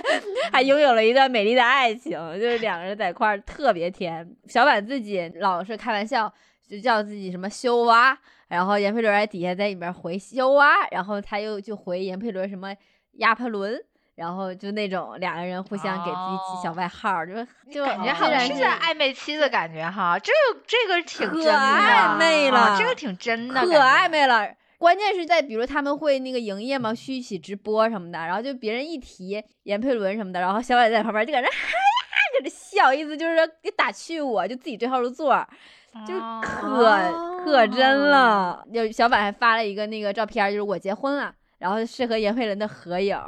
[0.51, 4.27] 还拥有了一段美丽的爱情，就是两个人在一块儿特别甜。
[4.47, 6.31] 小婉自己老是开玩笑，
[6.69, 12.73] 就叫自己什么修娃，然后闫佩伦在底下在里面回修娃，然后他又就回闫佩伦什么
[13.13, 13.81] 亚佩伦。
[14.21, 17.33] 然后就那种两个人互相给自己起小外号，就
[17.71, 20.19] 就感觉好像是在暧昧期的感觉哈。
[20.19, 24.47] 这个这个挺可暧昧了，这个挺真的，可暧昧了。
[24.77, 35.43] 关键是在比如他们会那个营业嘛，续起直播什么的，然后就别人一提闫佩伦什么的，然后小婉在旁边就搁那哈呀搁这笑，意思就是说给打趣我，就自己对号入座，
[36.07, 38.63] 就可可真了。
[38.71, 43.19] 有小婉还发了一个那个照片，就是我结婚了，然后是和闫佩伦的合影。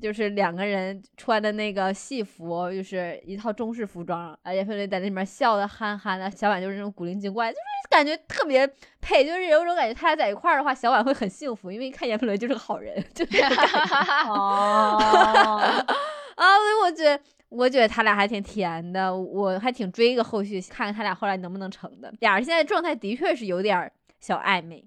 [0.00, 8.68] 就是两个人穿的那个戏服，就是一套中式服装，啊，闫佩伦在那里面笑的憨憨的，小婉就是那种古灵精怪，就是感觉特别
[9.00, 14.28] 配，就是有种感觉他俩在一块儿的话，小婉会很幸福，因为看闫佩伦就是个好人， 就这种感觉。
[14.32, 14.98] 哦，
[16.36, 22.12] 啊，所以我觉得，我觉得他俩还挺甜的，我还挺追一个后续，看看他俩后来能不能成的。
[22.20, 23.90] 俩人现在状态的确是有点
[24.20, 24.84] 小暧昧。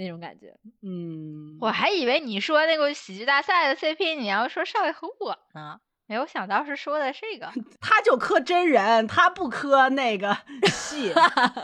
[0.00, 7.52] 那种感觉，嗯，我还以为你说那个喜剧大赛的 CP，你要说少爷和我呢，没有想到是说的这个。
[7.80, 10.34] 他就磕真人，他不磕那个
[10.72, 11.12] 戏。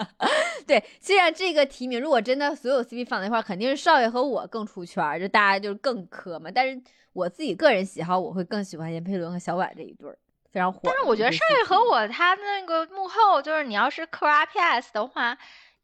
[0.68, 6.50] 对，虽然这个提名如果真的所有 CP 放在一块，肯定是少爷和我更出圈，就大家就是更磕嘛。
[6.54, 6.78] 但是
[7.14, 10.18] 我自己个人喜好，我会更喜欢闫佩伦和小婉这一对儿，
[10.52, 10.80] 非常火。
[10.84, 15.38] 但是我觉得少爷和我他那个幕后，就是你要是磕 RPS 的话。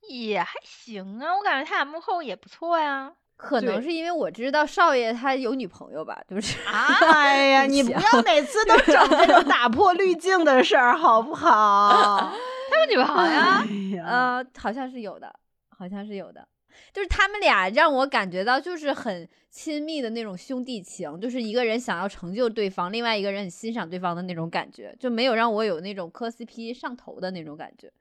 [0.09, 3.13] 也还行啊，我感觉他俩幕后也不错呀。
[3.37, 12.33] 可能是因为我知道少爷他有女朋友吧，就是啊， 哎呀，你不要每次都 整这种打破滤镜的事儿，好不好？
[12.71, 13.97] 他有女朋友呀哎？
[13.97, 15.35] 呀，呃，好像是有的，
[15.77, 16.47] 好像是有的。
[16.93, 27.93] 就是他们俩让我感觉到就是很亲密的那种兄弟情，就是一个人想要成就对方，另外一个人很欣赏对方的那种感觉，就没有让我有那种磕 CP 上头的那种感觉。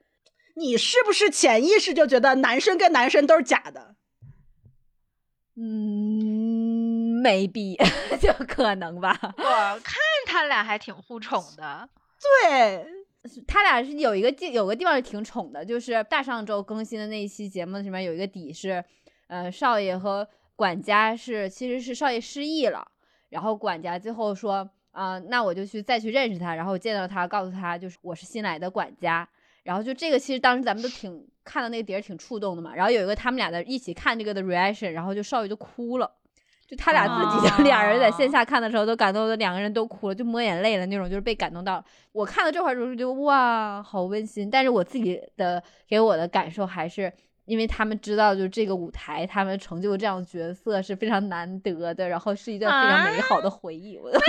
[0.56, 3.96] 你是不是潜意识就觉得男生跟男生都是假的？
[5.56, 7.76] 嗯，maybe
[8.20, 9.18] 就可能吧。
[9.38, 9.96] 我看
[10.26, 11.88] 他俩还挺互宠的。
[12.50, 12.86] 对，
[13.46, 18.84] 他俩是有一个地有个地方是挺宠的，就是大上周更新的那一期节目里面有一个底是，
[19.28, 22.88] 呃，少爷和管家是其实是少爷失忆了，
[23.30, 29.28] 然后管家最后说，啊、那我就去再去认识他，然后见到他，告诉他就是我是新来的管家，
[29.64, 36.12] 然后就这个其实当时咱们都挺看到那个碟儿挺触动的嘛，然后有一个他们俩的一起看这个的 reaction，然后就少爷就哭了。
[36.68, 41.84] 就他俩自己就俩人在线下看的时候都感动的两个人都哭了，就抹眼泪了那种，就是被感动到。
[42.14, 44.50] 我看到这块儿的时候就哇，好温馨。
[44.50, 47.12] 但是我自己的给我的感受还是，
[47.46, 53.98] 因为他们知道，就是这个舞台，他们成就这样角色是非常难得的，然后是一段非常美好的回忆。
[53.98, 54.22] 我你又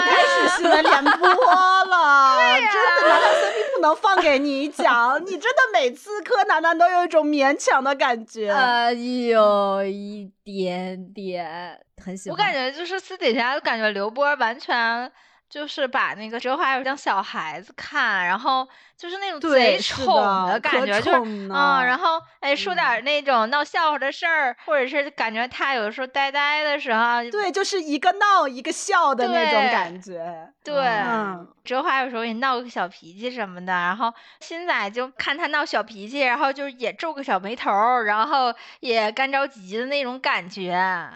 [0.00, 5.20] 开始新闻联播了，真的，难道 CP 不能放给你讲？
[5.24, 8.50] 你真的每次柯南南都有一种勉强的感觉。
[8.50, 12.34] 呃，有一点点很喜欢。
[12.34, 15.12] 我感觉就是私底下，就感觉刘波完全
[15.48, 18.66] 就是把那个折华当小孩子看，然后
[18.96, 20.06] 就是那种贼宠
[20.46, 30.48] 的感觉，就是宠啊、然后哎说点那种闹笑话的事儿，或者是感觉他有的时候呆呆的时候，对，就是一个闹一个笑的那种感觉。
[30.64, 37.70] 对，嗯哲华有时候也闹个小脾气什么的，然后新仔就看他闹小脾气，然后就是也皱个小眉头，
[38.00, 40.70] 然后也干着急的那种感觉，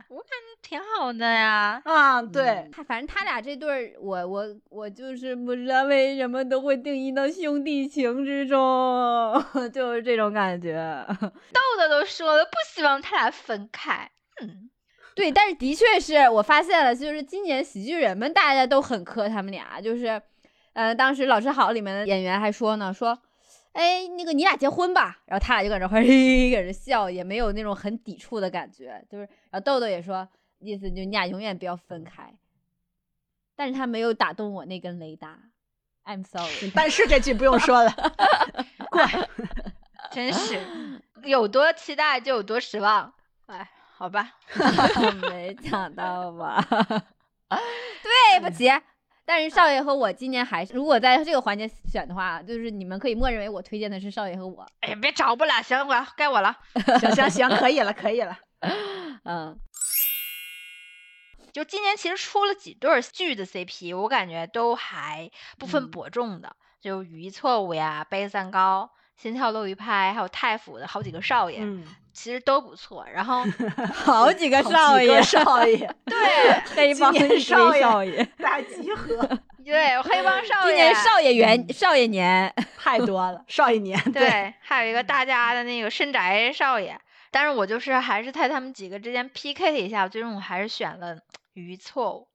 [0.08, 1.80] 我感觉挺好的呀。
[1.84, 9.34] 啊，对，他反正他俩这对儿，我我我就是不知道为什么都会定义到兄弟情之中，
[9.72, 11.04] 就是这种感觉。
[11.20, 14.10] 豆豆都说了，不希望他俩分开。
[14.40, 14.70] 嗯，
[15.14, 20.20] 对，但是的确是我发现了，就是今年喜剧人们大家都很磕他们俩，就是，
[20.72, 23.18] 呃，当时《老师好》里面的演员还说呢，说，
[23.72, 32.34] 哎，那个你俩结婚吧，然后他俩就搁这 嘿嘿搁这笑，也没有那种很抵触的感觉，就是，然后豆豆也说，意思就你俩永远不要分开，
[33.54, 35.38] 但是他没有打动我那根雷达
[36.04, 36.70] ，I'm sorry。
[36.74, 37.92] 但是这句不用说了，
[40.10, 40.60] 真是
[41.24, 43.12] 有多期待就有多失望。
[43.46, 44.30] 哎，好吧，
[45.28, 46.64] 没想到吧？
[47.48, 48.70] 对不起，
[49.26, 54.66] 但是少爷和我今年还是，如果在这个环节选的话，就是你们可以默认为我推荐的是少爷和我。
[54.80, 56.56] 哎呀，别找不了，行，我该我了。
[57.00, 58.36] 行行行，可以了，可以了。
[59.24, 59.58] 嗯，
[61.52, 65.90] 就今年其实出了几对剧的 CP，我感觉都还不分嗯。
[65.90, 73.06] 伯仲的，就语义错误呀、杯子蛋糕、心跳漏鱼拍，还有太府的好几个少爷，嗯，其实都不错。
[73.12, 73.44] 然后
[73.92, 76.16] 好几个少爷， 少爷，对
[76.74, 79.28] 黑帮少爷，大集合。
[79.62, 86.98] 对，黑帮少爷，今年少爷元少爷年，太多了，少爷年，对，还有一个大家的那个深宅少爷。
[87.30, 91.16] 但是我就是还是在他们几个之间 PK 了一下，最终我还是选了
[91.54, 92.28] 语义错误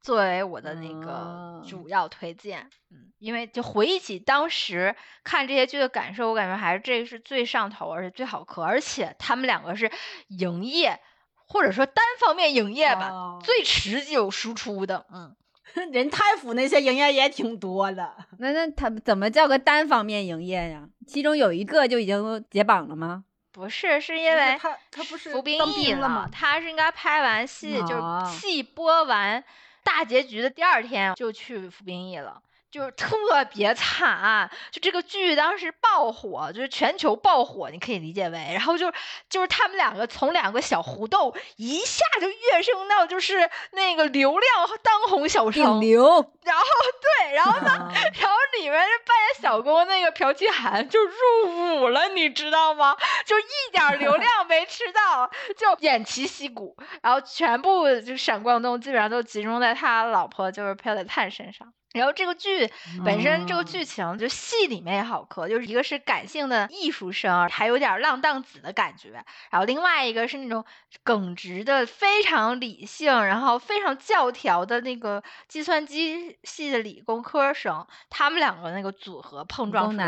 [0.00, 2.68] 作为我的那个哦主要推荐。
[2.90, 9.90] 嗯，因为就回忆起当时看这些剧的感受，我感觉还是这个是最上头，而且最好磕，而且他们两个是
[10.28, 11.00] 营业
[11.46, 15.06] 或者说单方面营业吧，哦最持久输出的。
[15.12, 15.36] 嗯，
[15.92, 20.88] 人太府那些营业也挺多的，那那他怎么叫个单方面营业呀？
[21.06, 23.24] 其中有一个就已经解绑了吗？
[23.52, 26.28] 不是，是因因为他他不是服兵役了吗？
[26.32, 29.42] 他是应该拍完戏，哦就是戏播完
[29.84, 32.40] 大结局的第二天就去服兵役了。
[32.72, 38.90] 就是特别惨，就这个剧当时爆火，就是全球爆火，你可以理解为，然后就
[39.28, 44.50] 就是他们两个从两个小胡豆一下就跃升到就是那个流量
[44.82, 46.02] 当红小顶生，流，
[46.42, 46.64] 然后
[47.02, 52.96] 对，然后呢，啊然后里面是扮演小公那个朴奇涵就入伍了，你知道吗？
[53.26, 61.70] 就一点流量没吃到，就偃旗息鼓，然后全部就闪光灯基本上都集中在他老婆就是朴宰灿身上。
[61.92, 62.70] 然后这个剧
[63.04, 70.64] 本身这个哦剧情就戏里面也好磕，就是一个是感性的艺术生，还有点儿浪荡子的感觉，然后另外一个是那种
[71.02, 79.98] 耿直的、非常理性，然后非常教条的那个计算机系的理工科生，他们两个那个组合碰撞出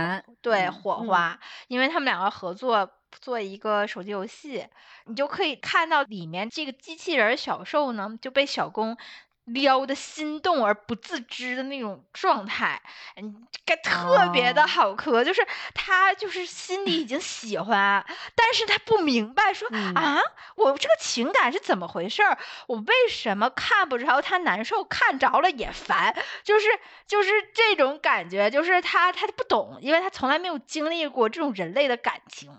[0.41, 2.91] 对嗯火嗯花，因为他们两个合作。
[3.21, 4.67] 做一个手机游戏，
[5.07, 8.97] 你就可以看到里面这个机器人小兽呢就被小公。
[9.45, 12.81] 撩的心动而不自知的那种状态，
[13.17, 20.19] 嗯，该特别的好磕，就是他就是心里已经喜欢，但是他不明白说啊，
[20.57, 22.39] 我这个情感是怎么回事儿？
[22.67, 26.17] 我为什么看不着他难受，看着了也烦？
[26.43, 26.67] 就是
[27.07, 32.51] 就是这种感觉，就是他他不懂，因为他从来没有经历过这种人类的感情。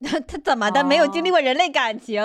[0.28, 2.22] 他怎么的没有经历过人类感情？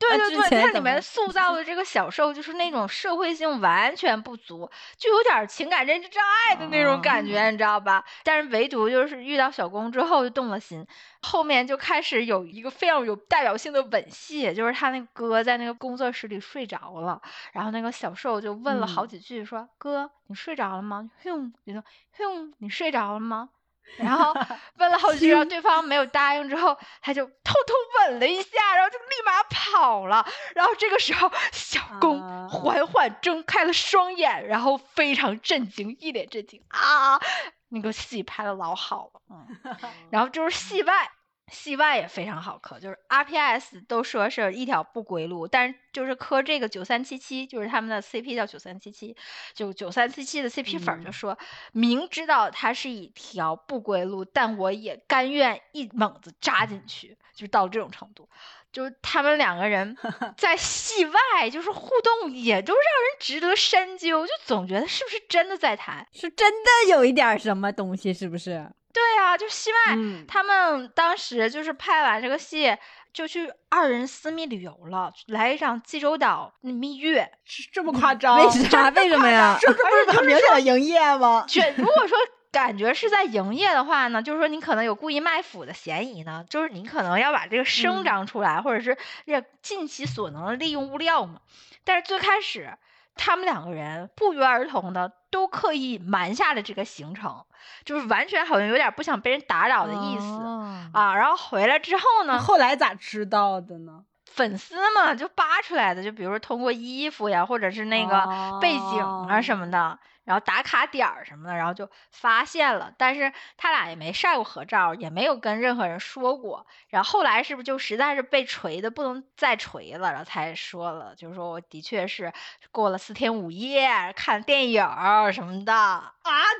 [0.00, 8.02] 对对对，它里面塑造的这个小受就是那种社会性完全不足，就有点情感认知障碍的那种感觉，你知道吧？
[8.24, 10.86] 但是唯独就是遇到小公之后就动了心，
[11.20, 17.20] 后面就开始有一个非常有代表性的吻戏，就是他那个哥在那个工作室里睡着了，
[17.52, 21.84] 然后那个小受就问了好几句，说：“哥，你睡着了吗？”哼，你说
[22.16, 23.50] ：“哼，你睡着了吗？”
[23.96, 24.32] 然后
[24.78, 30.26] 问了好几句，然后 对方没有答应，之后他就偷偷吻了一下，然后就立马跑了。
[30.54, 37.20] 然后这个时候，小公缓缓睁开了双眼，然后非常震惊，一脸震惊啊！
[37.68, 39.46] 那个戏拍的老好了，嗯。
[40.10, 41.10] 然后就是戏外。
[41.50, 49.16] 戏外也非常好磕，就是 RPS 都说是一条不归路，但是就是磕这个九三七七，就是他们的 CP 叫九三七七，
[49.52, 51.36] 就九三七七的 CP 粉就说
[51.72, 58.28] 明知道它是一条不归路，但我也甘愿一猛子扎进去，就到这种程度。
[58.72, 59.96] 就是他们两个人
[60.38, 68.70] 在戏外就是互动，也都让人值得深究，就总觉得是不是真的在谈，是真的有一点什么东西，是不是？
[68.92, 72.76] 对啊，就戏外，他们当时就是拍完这个戏，
[73.12, 77.30] 就去二人私密旅游了，来一场济州岛蜜月，
[77.72, 78.36] 这么夸张？
[78.38, 78.88] 为啥？
[78.90, 79.56] 为什么呀？
[79.60, 81.44] 这这不是很明显的营业吗？
[81.76, 82.18] 如果说
[82.50, 91.40] 感觉是在营业的话呢，就是说你可能有故意卖腐的嫌疑呢，就是你可能要把这个声张出来，或者是要尽其所能的利用物料嘛。
[91.84, 92.76] 但是最开始。
[93.16, 97.44] 他们两个人不约而同的都刻意瞒下了这个行程，
[97.84, 101.14] 就是完全好像有点不想被人打扰的意思啊。
[101.14, 102.38] 然后回来之后呢？
[102.38, 104.02] 后来咋知道的呢？
[104.26, 109.98] 粉丝嘛，就扒出来的，就比如说通过衣服呀，或者是那个背景啊什么的。
[110.24, 116.66] 然后打卡点儿什么的，然后就发现了，但是他俩也没晒过合照，也没有跟任何人说过。
[116.88, 122.32] 然后后来是不是就实在是被锤的不能再锤了，然后才说了，就是说我的确是
[122.70, 124.84] 过了四天五夜看电影
[125.32, 126.12] 什么的啊，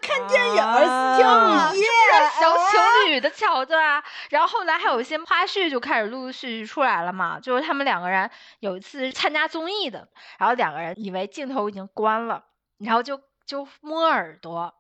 [0.03, 1.87] 看电影四天五夜
[2.41, 4.03] 小情侣的桥段。
[4.31, 10.09] 然后后来还有一些花絮就开始陆陆续续出来了嘛，就是他们两个人有一次参加综艺的，
[10.39, 12.45] 然后两个人以为镜头已经关了，
[12.79, 13.21] 然后就。
[13.51, 14.73] 就摸耳朵，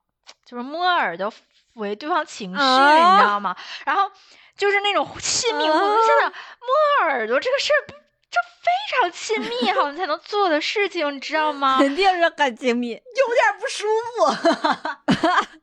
[0.47, 1.35] 就是摸耳朵抚
[1.75, 3.57] 慰对方情绪，你知道吗？
[3.85, 4.09] 然后
[4.57, 7.83] 就是那种亲密，我就想想摸耳朵这个事儿，
[8.31, 11.79] 这非常亲密好像才能做的事情，你知道吗？
[11.79, 13.87] 肯定是很亲密，有点不舒
[14.17, 15.49] 服。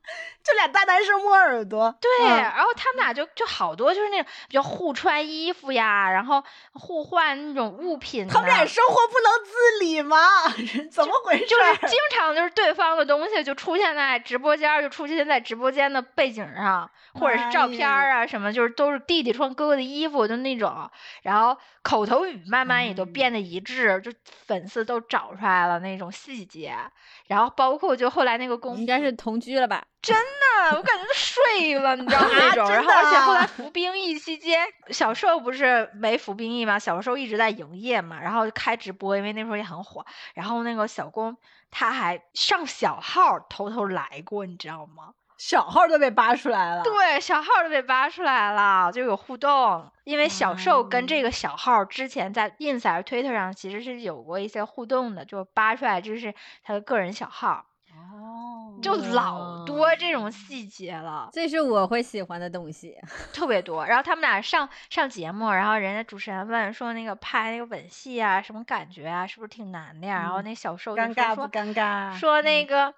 [0.48, 6.42] 就俩大男生摸耳朵，对，然后他们俩就就好多就是那种比较互穿衣服呀，然后
[6.72, 8.26] 互换那种物品。
[8.30, 10.18] 他们俩生活不能自理吗？
[10.90, 11.46] 怎么回事？
[11.48, 20.90] 就是经常就是对方的东西就出现在直播间，就出现在直播间的背景上，或者是照片啊什么，就是都是弟弟穿哥哥的衣服就那种。
[21.24, 26.76] 然后口头语慢慢也都变得一致，就粉丝都找出来了那种细节。
[27.28, 29.86] 然后包括就后来那个公，应该是同居了吧？
[30.02, 32.70] 真的，我感觉都睡了，你知道那种。
[32.70, 36.80] 然后而且后来服兵役期间，小受不是没服兵役吗？
[36.80, 40.06] 小受一直在营业嘛，然后开直播，因为那时候也很火。
[40.34, 41.36] 然后那个小公
[41.70, 45.14] 他还上小号偷偷来过，你知道吗？
[45.38, 46.84] 小号都被扒出来了。
[46.84, 49.90] 对，小号都被扒出来了，就有互动。
[50.04, 56.34] 因为小受跟这个小号之前在 ins 还是 twitter 上其实是有过一些互动的，就扒出来这是
[56.64, 57.66] 他的个人小号。
[57.94, 62.96] 哦，就老多这种细节了，这是我会喜欢的东西，
[63.34, 63.86] 特别多。
[63.86, 70.20] 然后他们俩上上节目，然后人家主持人问说那个拍那个吻戏啊，什么感觉啊，是不是挺难的呀？
[70.20, 72.14] 然后那小受尴尬不尴尬？
[72.14, 72.88] 说那个。
[72.90, 72.94] 嗯，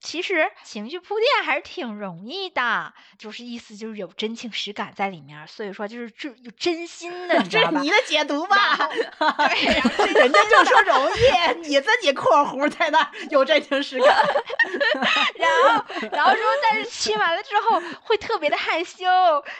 [0.00, 8.56] 其实情绪铺垫还是挺容易的，就是意思就是有真情实感在里面，所以说就是这有真心的， 这是你的解读吧？
[8.78, 14.16] 对， 人家就说容易，你自己括弧在那有真情实感，
[15.36, 19.04] 然后然后说，但是亲完了之后会特别的害羞，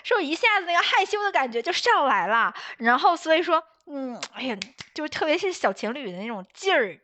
[0.03, 3.63] 说一下子那个害羞的感觉就上来了，然后所以说。
[3.91, 4.55] 嗯，哎呀，
[4.93, 6.99] 就是特别是小情侣的那种劲儿，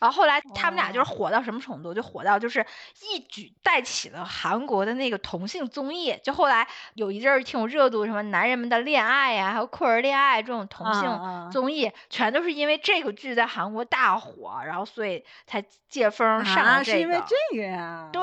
[0.00, 2.64] 然后后来他们俩就是火到什么程度，就火到就是
[3.02, 6.16] 一举带起了韩国的那个同性综艺。
[6.22, 16.98] 就后来有一阵儿挺有热度，什么男人们的恋爱呀，还有酷儿恋爱这种同性综艺，全都是因为这个剧在韩国大火，然后所以才借风上了这个。
[16.98, 18.08] 是因为这个呀？
[18.12, 18.22] 对，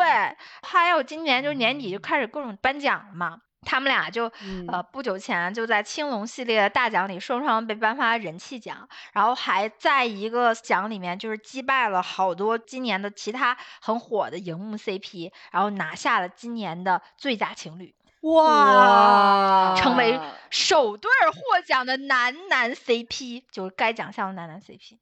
[0.62, 3.42] 还有今年就年底就开始各种颁奖了嘛。
[3.66, 4.32] 他们俩就
[4.68, 20.20] 呃不久前就在青龙系列大奖里双双被颁发人气奖，然后还在一个奖里面就是击败了好多今年的其他很火的荧幕 CP，然后拿下了今年的最佳情侣，哇，成为。
[20.52, 24.96] 首对获奖的男男 CP，就是该奖项的男男 CP，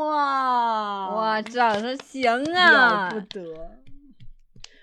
[0.00, 3.78] 哇哇，长得行啊，了不得，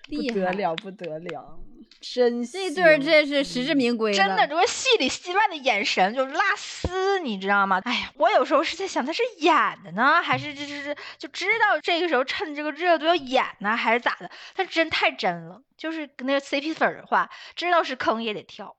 [0.07, 1.59] 不得了不得了。
[2.01, 7.81] 真这对儿真是实至名归，真的，就是戏里戏外的眼神就是拉丝，你知道吗？
[7.83, 14.29] 哎呀，我有时候是在想，他是演的呢，还是就是就知道这个时候趁这个热度要演呢，还是咋的？
[14.55, 18.75] 他真太真了，就是跟那个 CP 粉的话，知道是坑也得跳。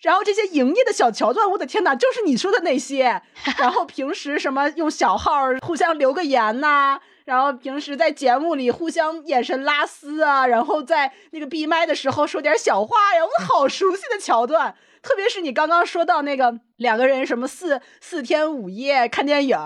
[0.00, 3.22] 然后这些营业的小桥段，我的天哪，就是你说的那些。
[3.56, 5.32] 然后平时什么用小号
[5.62, 14.74] 互相留个言呐，然后平时在节目里互相眼神拉丝啊，然后在那个闭麦的时候说点小话呀，我好熟悉的桥段。
[15.00, 19.56] 特别是你刚刚说到那个两个人什么四四天五夜看电影，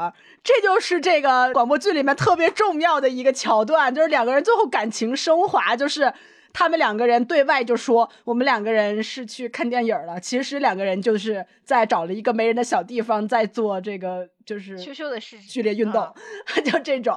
[0.44, 6.12] 这就是这个广播剧里面特别重要的一个桥段，就是两个人最后感情升华，就是。
[6.59, 16.12] 他们两个人对外就说我们两个人是去看电影了，其实两个人就是在找了一个没人的小地方，在做这个就是羞羞的事剧烈运动，
[16.66, 17.14] 就这种。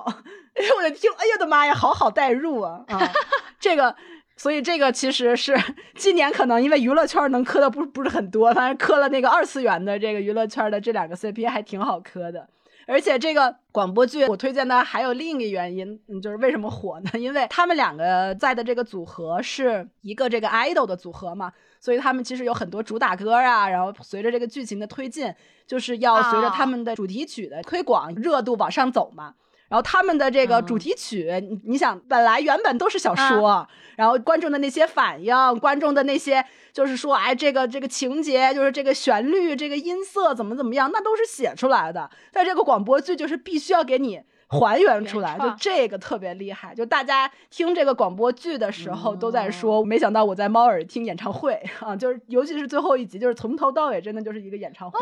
[0.54, 3.02] 哎呦我的天，哎呦我的妈呀，好好代入啊啊！
[3.60, 3.96] 这个，
[4.38, 5.60] 所以这个其实是
[5.96, 12.48] 今年可能因为娱乐圈能磕的不不是很多，反正磕了那个二次元的这个娱乐圈的这两个 CP 还挺好磕的。
[12.88, 17.12] 而且这个广播剧我推荐的还有另一个原因，嗯，就是为什么火呢？
[17.20, 25.34] 因为他们两个在的这个组合是一个这个 idol 的组合嘛，所以他们其实有很多主打歌啊，然后随着这个剧情的推进，
[25.68, 29.36] 就是要随着他们的主题曲的推广热度往上走嘛。
[29.72, 33.66] 然后他们的这个主题曲，你你想，本来原本都是小说，
[33.96, 36.44] 然后观众的那些反应，观众的那些
[36.74, 42.10] 就是说，哎，这个这个情节，就是这个旋律，这个音色怎么怎么样，那都是写出来的。
[42.34, 46.76] 在这个广播剧就是必须要给你还原出来，就这个特别厉害。
[46.76, 55.00] 就大家听这个广播剧的时候都在说，没想到我在猫耳听演唱会 啊，就是尤其是最后一集，就是从头到尾真的就是一个演唱会，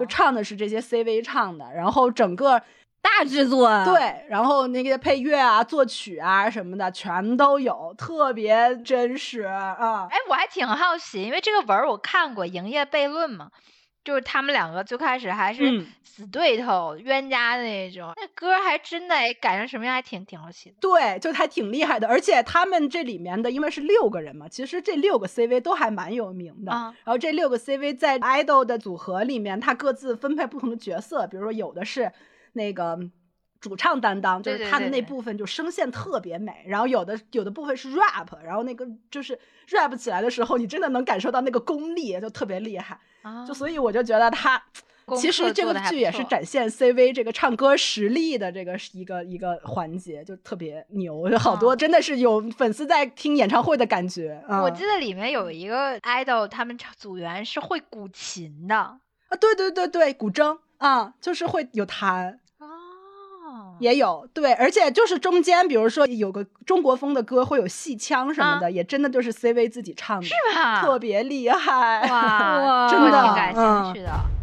[0.00, 2.62] 就唱的是这些 CV 唱的，然后整个。
[3.06, 10.08] 大制作啊对，然后那个配乐啊、作曲啊什么的全都有，特别真实啊！
[10.10, 13.48] 哎，我还挺好奇，因为这个文儿我看过《营业悖论》嘛，
[14.04, 20.76] 就是他们两个最开始还是死对头、冤家的那种，那歌还真的改成什么样，还挺挺好奇的。
[20.80, 26.72] 对，就还挺厉害的，而且他们这里面的因为是六个人嘛，其实这六个 CV 都还蛮有名的。
[26.72, 32.12] 然后这六个 CV 在 idol 的组合里面，他各自分配不同的角色，比如说有的是。
[32.56, 32.98] 那个
[33.60, 36.64] 主唱担当就是他的那部分，就声线特别美。
[36.66, 39.38] 然后有的有的部分是 rap，然后那个就是
[39.68, 42.98] rap 起来的时候，你真的能感受到那个功力，就特别厉害。
[43.46, 44.62] 就所以我就觉得他
[45.18, 51.28] 其实这个剧也是展现 CV 这个唱歌实力的这个一个一个环节，就特别牛。
[51.28, 54.40] 就好多真的是有粉丝在听演唱会的感觉。
[54.48, 59.00] 我记得里面有一个 idol，他们组员是会古琴的啊，
[59.40, 62.38] 对对对对，古筝啊，就是会有弹。
[63.78, 70.80] 也有对，而且就是中间，比如说有个中国风的歌，会有戏腔什么的，也真的就是 CV 自己唱的，是吧？
[70.80, 74.08] 特别厉害哇， 真的挺感兴趣的。
[74.08, 74.35] 杀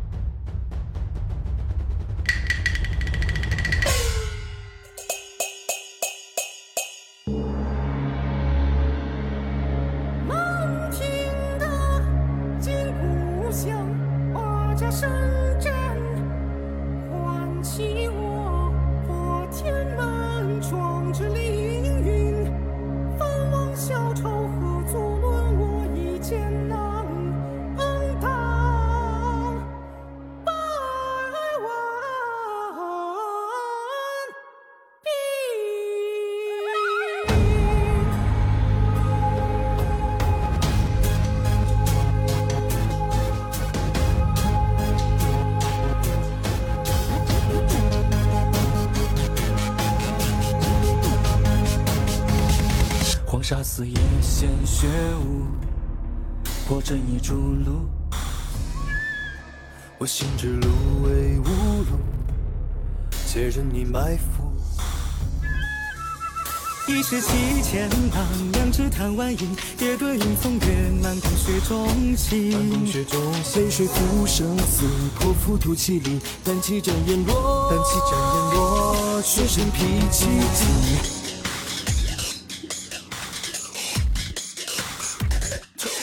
[67.14, 72.72] 一世七千浪，两只贪玩鹰，叠对云从月，满宫雪中行。
[72.72, 74.88] 满血中泪水浮生死，
[75.20, 80.66] 破浮屠气里，胆气斩阎罗，胆气斩阎罗，血神披奇迹。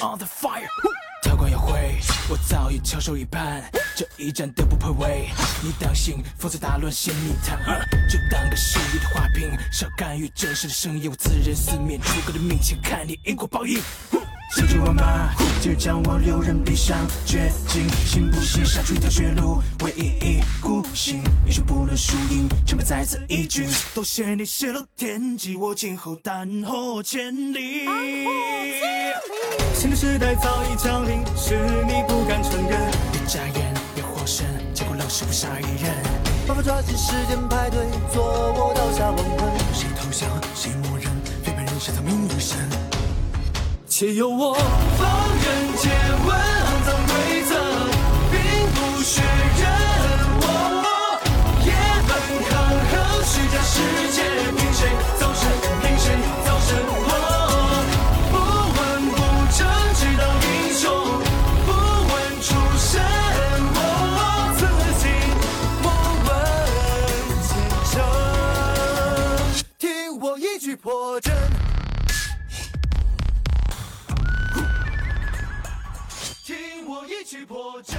[0.01, 0.69] On the fire，
[1.25, 1.99] 韬光养晦，
[2.29, 3.69] 我早已翘首以盼，
[4.01, 5.29] 这一战都不配位，
[5.63, 7.59] 你当心，否则打乱陷泥潭。
[8.09, 13.79] 就当个失意的花瓶，少干预真实的声音，我自认四面楚歌的面前，看你因果报应。
[14.57, 16.97] 千军万马，今日将我六人逼上
[17.27, 21.23] 绝境，心不息，杀出一条血路，唯一一孤行。
[21.45, 23.67] 英雄不论输赢，全部在此一举。
[23.95, 27.87] 多谢你泄露天机，我今后胆火千里。
[29.75, 32.91] 新的时代早已降临，是你不敢承认。
[33.13, 33.70] 一眨眼，
[35.11, 35.93] 结果冷血不杀一人。
[36.47, 39.51] 仿佛抓紧时间排队，做我刀下亡魂。
[39.75, 41.11] 谁投降，谁默认，
[41.43, 42.57] 非凡人生的命运神。
[43.89, 45.91] 且由我放任借
[46.25, 47.53] 问肮脏规则，
[48.31, 48.39] 并
[48.73, 49.21] 不血
[49.59, 49.67] 刃。
[50.43, 50.45] 我
[51.67, 51.69] 也
[52.07, 52.11] 很
[52.49, 52.51] 抗
[52.91, 52.93] 衡
[53.25, 53.75] 虚假世
[54.15, 54.19] 界，
[70.81, 71.35] 破阵。
[76.43, 77.99] 听我一曲破阵。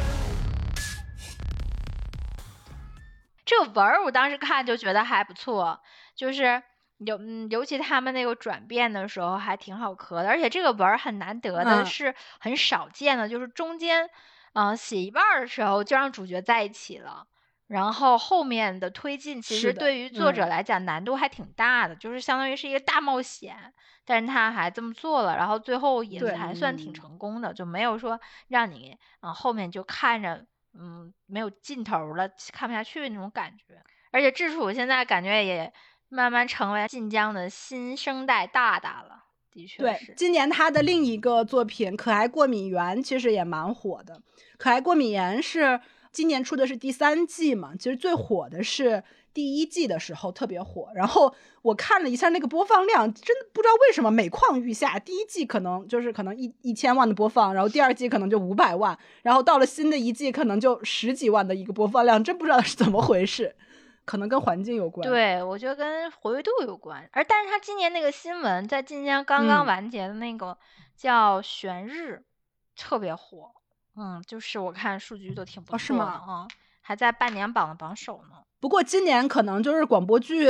[3.46, 5.80] 这个文儿我当时看就觉得还不错，
[6.16, 6.64] 就是
[6.98, 14.10] 尤嗯，尤其他们那个转变的时候还挺好磕的，而且这个文儿很难得的嗯是很少见的，就是中间
[14.54, 17.28] 嗯、呃写一半儿的时候就让主角在一起了。
[17.72, 23.56] 然后后面的推进，其实对于作者嗯来讲难度还挺大的，就是相当于是一个大冒险，
[24.04, 28.20] 但是他还这么做了，然后最后也还算挺嗯成功的，就没有说
[28.50, 30.46] 让你嗯、后面就看着
[30.78, 33.82] 嗯没有尽头了，看不下去那种感觉。
[34.12, 35.72] 而且智楚现在感觉也
[36.10, 40.14] 慢慢成为晋江的新生代大大了，的确对是，。
[40.18, 44.16] 今年他的另一个作品《可爱过敏源》其实也蛮火的，
[44.58, 45.80] 《可爱过敏源》是
[46.12, 49.04] 今年出的是第三季嘛，其实最火的是
[49.34, 55.00] 第一季的时候特别火，然后我看了一下那个播放量，真的不知道为什么每况愈下。
[55.00, 63.56] 第一季可能就是可能一一千万的播放，然后第二季可能就五百万，然后到了新的一季可能就十几万的一个播放量，真不知道是怎么回事，
[64.04, 67.10] 可能跟环境有关。，对，我觉得跟活跃度有关。
[67.14, 70.58] 而但是他今年那个新闻在晋江刚刚嗯完结的那个
[70.98, 72.22] 叫《悬日》，
[72.82, 73.54] 特别火。
[73.96, 76.48] 嗯，就是我看数据都挺不哦是错的吗啊、
[76.82, 78.38] 还在半年榜的榜首呢。
[78.60, 80.46] 不过今年可能就是广播剧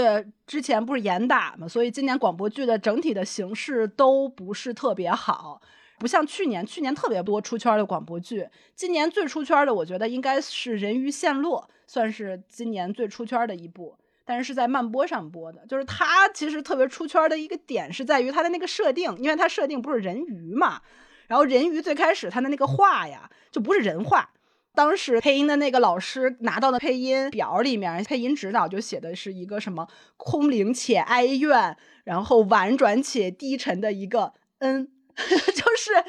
[0.46, 5.62] 之前不是严打嘛，所以今年广播剧的整体的形式都不是特别好，
[5.98, 8.48] 不像去年，去年特别多出圈的广播剧。
[8.76, 13.98] 今年最出圈的，我觉得应该是《人鱼陷落》，算是今年最出圈的一部。
[14.24, 20.82] 但是是在慢播上播的，就是它其实特别出圈的一个点是在于它的那个设定，因为它设定不是人鱼嘛，
[21.32, 24.32] 然后人鱼最开始他的那个话呀就不是人话，
[24.76, 36.04] 当时配音的那个老师拿到的配音表里面，配音指导就写的是一个什么空灵且哀怨，然后婉转且低沉的一个嗯， 就是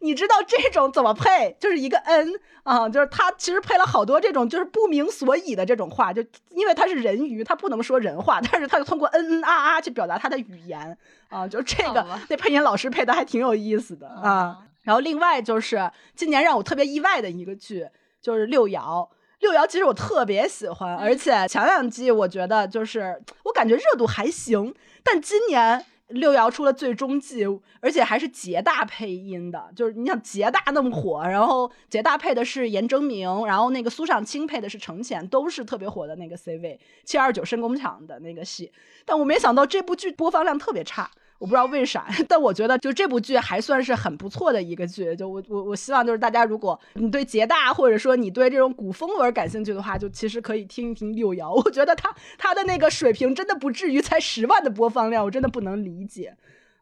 [0.00, 2.32] 你知道这种怎么配，就是一个嗯
[2.62, 10.96] 啊，就是他其实配了好多这种就是不明所以的这种话，就因为他是人鱼，他不能说人话，但是他就通过嗯嗯啊啊去表达他的语言
[11.28, 14.58] 啊，就这个那配音老师配的还挺有意思的啊。
[14.82, 17.86] 然后另外就是今年让我特别意外的一个剧，
[18.20, 19.08] 就是六爻。
[19.40, 24.74] 六爻其实我特别喜欢，而且前两季我觉得就是我感觉热度还行，
[25.04, 27.44] 但今年六爻出了最终季，
[27.80, 38.70] 而且还是杰大配音的，就是你想杰大那么火，然后杰大配的是严征明，然后那个苏尚卿配的是程潜，都是特别火的那个 C 位七二九深工厂的那个戏，
[39.04, 41.10] 但我没想到这部剧播放量特别差。
[41.38, 45.14] 我不知道为啥， 但我觉得就这部剧还算是很不错的一个剧。
[45.16, 51.52] 就我我我希望就是大家，如果你对捷大或者说你对这种古风文感兴趣的话，就其实可以听一听六爻。
[51.52, 56.36] 我觉得他他的那个水平真的不至于才十万的播放量，我真的不能理解。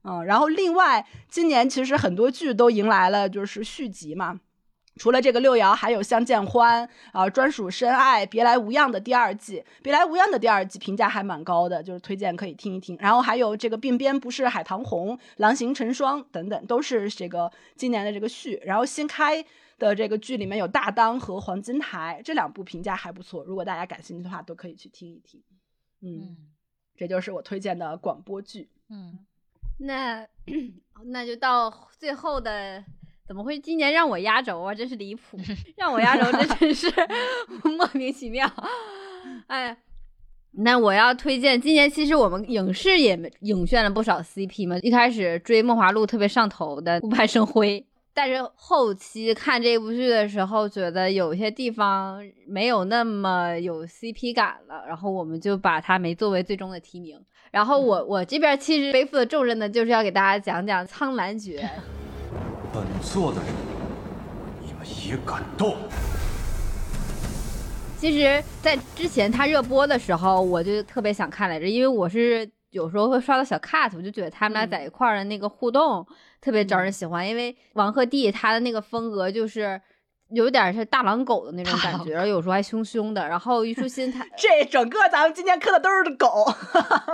[0.05, 4.39] 嗯，然后另外今年其实很多剧都迎来了就是续集嘛。
[4.97, 12.97] 除了这个六爻，还有相见欢啊、专属深爱、别来无恙的第二季，别来无恙的第二季评价还蛮高的，就是推荐可以听一听。
[13.01, 18.61] 然后还有这个鬓边不是海棠红、郎行成双等等，都是这个今年的这个续。
[18.65, 19.45] 然后新开
[19.79, 25.43] 的这个剧里面有大当和黄金台这两部评价还不错，如果大家感兴趣的话，都可以去听一听。
[26.03, 26.37] 嗯，嗯
[26.97, 28.71] 这就是我推荐的广播剧。
[28.89, 29.19] 嗯，
[29.79, 30.25] 那
[31.07, 32.85] 那就到最后的，
[33.27, 34.75] 怎么会今年让我压轴啊？
[34.75, 35.39] 真是离谱，
[35.77, 36.93] 让我压轴，这真是
[37.65, 38.49] 莫名其妙。
[39.49, 39.75] 哎，
[40.53, 44.79] 那我要推荐，今年其实我们影视也影炫了不少 CP 嘛。
[44.83, 57.19] 一开始追《梦华录》特别上头的顾盼生辉，但是后期看这部剧的时候，觉得有些地方没有那么有 CP 感了，然后我们就把它没作为最终的提名。
[57.51, 61.59] 然后我我这边其实背负的重任呢，就是要给大家讲讲《苍兰诀》。
[62.75, 63.49] 本座的人，
[64.61, 65.77] 你们也敢动？
[67.97, 76.05] 其实，在之前他热播的时候，我就特别想看来着，因为我是有时候会刷到小 cut，我就觉得他们俩在一块儿的那个互动
[76.41, 77.27] 特别招人喜欢。
[77.27, 79.81] 因为王鹤棣他的那个风格就是
[80.31, 83.29] 有点是大狼狗的那种感觉，然后有时候还凶凶的。
[83.29, 86.45] 然后虞书欣他 这整个咱们今天磕的都是狗，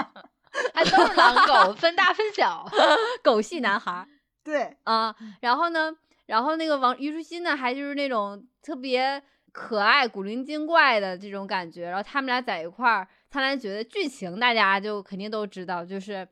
[0.73, 2.67] 还都是狼狗，分大分小。
[3.23, 4.09] 狗系男孩儿
[4.51, 5.95] 对，啊，然后呢，
[6.27, 9.23] 然后那个王虞书欣呢，还就是那种特别
[9.53, 11.85] 可爱、古灵精怪的这种感觉。
[11.89, 16.27] 然后他们俩在一块儿，苍兰诀的剧情大家就肯定都知道，就是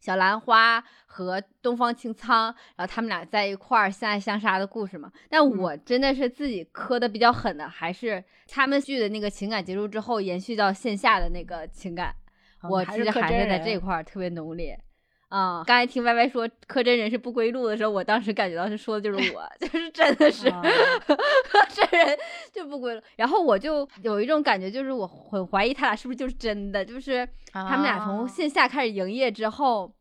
[0.00, 5.12] 小兰花和东方青苍，然后他们俩在一块儿相爱相杀的故事嘛。
[5.28, 12.14] 但我真的是自己磕的比较狠的，还是他们剧的那个情感结束之后延续到线下的那个情感，
[12.68, 14.78] 我其实还是在这块儿特别浓烈。
[15.36, 20.62] 啊、刚才听歪歪说柯真人是不归路的时候，我当时感觉到是说的就是我， 就是真的是啊
[21.48, 22.16] 柯 真人
[22.52, 23.02] 就不归路。
[23.16, 29.92] 然后我就有一种感觉，就是我很怀疑他俩是不是就是真的，就是他们俩从啊线下开始营业之后，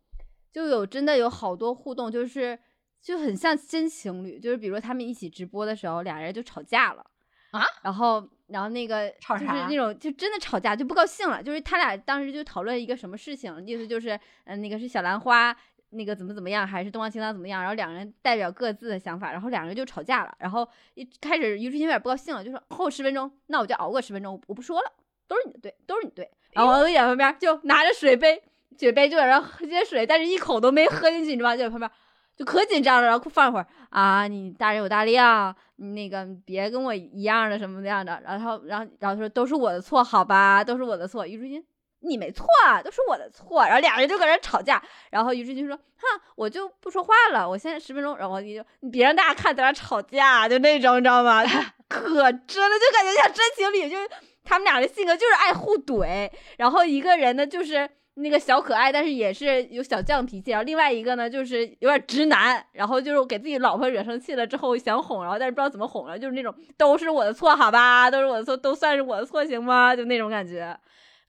[0.51, 2.59] 就有真的有好多互动，就是
[3.01, 7.03] 就很像真情侣，就是比如说他们一起直播的时候，俩人就吵架了。
[7.51, 8.23] 啊，然后
[8.53, 15.53] 然后那个就是那种就真的吵架就不高兴了，就是他俩当时就讨论一个什么事情，意思就是嗯、那个是小兰花。
[15.95, 17.61] 那个怎么怎么样，还是东方青苍怎么样？
[17.61, 20.35] 然后两个人代表各自的想法，然后两个人就吵架了。
[20.39, 24.91] 然后一开始虞书欣有点不高兴了，就说后十分钟，那我就熬过十分钟，我不说了，
[25.27, 26.27] 都是你的对，都是你对。
[26.53, 28.41] 然后王鹤棣在旁边就拿着水杯，
[28.79, 31.55] 水杯就在那喝些水，但是一口都没喝进去，你知道吗？
[31.55, 31.91] 就在旁边
[32.35, 38.21] 就可紧张了，然后放一会儿啊，你大人有大量，那个别跟我一样的什么那样的。
[38.25, 41.25] 然后然后然后说都是我的错，好吧，都是我的错。
[41.25, 41.63] 虞书欣。
[42.05, 42.45] 你没错，
[42.83, 43.63] 都是我的错。
[43.63, 51.45] 然后俩人就搁那吵架，然后虞书欣说：“哼，我就不说话了，我现在十分钟。”然后王鹤棣就：“你别让大家看咱俩吵架，就那种，你知道吗？
[51.45, 51.49] 就
[51.87, 53.95] 可真了，就感觉像真情侣，就
[54.43, 56.29] 他们俩的性格就是爱互怼。
[56.57, 60.51] 然后一个人呢，就是那个小可爱，但是也是有小犟脾气。
[60.51, 69.95] 然后另外一个呢，就是有点直男，然后就是给自己老婆惹生气了之后想哄，然后但是不知道怎么哄了，就是那种都是我的错，好吧，都是我的错，都算是我的错，行吗？
[69.95, 70.77] 就那种感觉，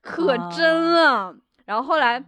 [0.01, 1.35] 可真了。
[1.65, 2.23] 然后后来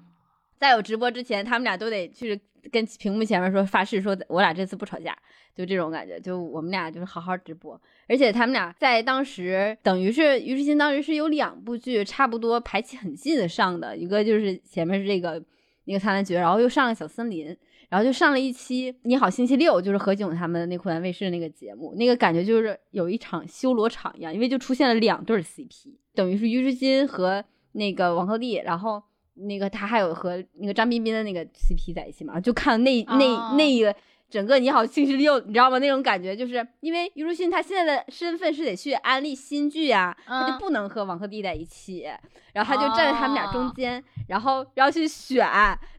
[0.57, 2.41] 在有直播之前，他们俩都得去
[2.71, 5.17] 跟屏幕前面说发誓，说我俩这次不吵架，
[5.55, 6.19] 就这种感觉。
[6.19, 15.43] 就我们俩就是好好直播，而且他们俩在当时等于是虞书欣当时是有两部剧差不多排期很近的上的，一个就是前面是这个
[15.85, 17.49] 那个《苍兰诀》，然后又上了《小森林》。
[17.89, 29.01] 然后就上了一期《你好星期六》，就是何炅他们那湖南卫视那个节目，那个感觉就是有一场修罗场一样，因为就出现了两对 CP，等于是虞书欣和那个王鹤棣，然后
[29.37, 33.95] 那个他还有和那个张彬彬的那个 CP 在一起嘛，就看那那哦那个
[34.29, 35.79] 整个你好星期六，你知道吗？
[35.79, 42.05] 那种感觉就是因为虞书欣她现在的身份是得去安利新剧呀、她就嗯不能和王鹤棣在一起，
[42.53, 45.47] 然后他就站在他们俩中哦间，然后然后去选，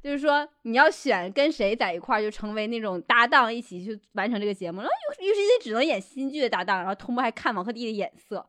[0.03, 4.81] 就是说你要选跟谁在一块儿，就成为那种搭档，一起去完成这个节目。
[4.81, 8.45] 然后虞虞书欣只能演新剧的搭档，然后同步还看王鹤棣的眼色，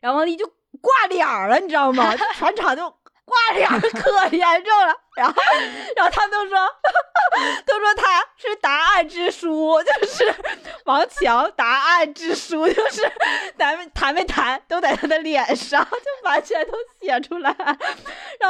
[0.00, 0.46] 然后王鹤棣就
[0.80, 2.14] 挂脸了，你知道吗？
[2.14, 2.94] 就 全场就
[3.24, 4.94] 挂脸， 可严重了。
[5.16, 5.34] 然后
[5.96, 6.58] 然后他们都说
[7.66, 10.34] 都说他是答案之书，就是
[10.84, 13.10] 王强答案之书，就是
[13.56, 17.50] 咱们谈没谈都在他的脸上，就完全都写出来。
[17.58, 17.66] 然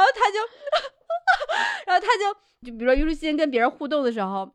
[0.01, 0.39] 后他就，
[1.85, 2.33] 然后他就
[2.65, 4.51] 就比如说虞书欣跟别人互动的时候，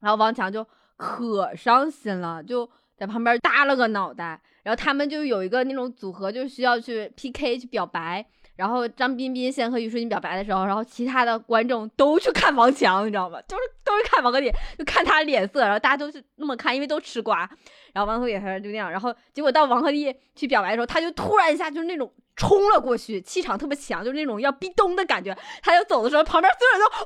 [0.00, 0.66] 然后王强就
[0.96, 4.40] 可伤心了，就在旁边耷了个脑袋。
[4.62, 8.24] 然后他们就有一个那种组合，就需要去 PK 去表白。
[8.58, 13.40] 然后张彬彬先和虞书欣表白的时候，然后其他的观众都去看王强，你知道吗？
[13.42, 17.48] 就是都是看王鹤棣，就看他脸色，然后大家都是那么看，因为都吃瓜。
[17.92, 25.36] 然后王鹤棣他就那样，然后结果到王鹤棣去表白的时候，他就突然一下就是那种冲了过去，气场特别强，就是那种要逼咚的感觉。
[25.62, 27.02] 他就走的时候，旁边所有人都哦，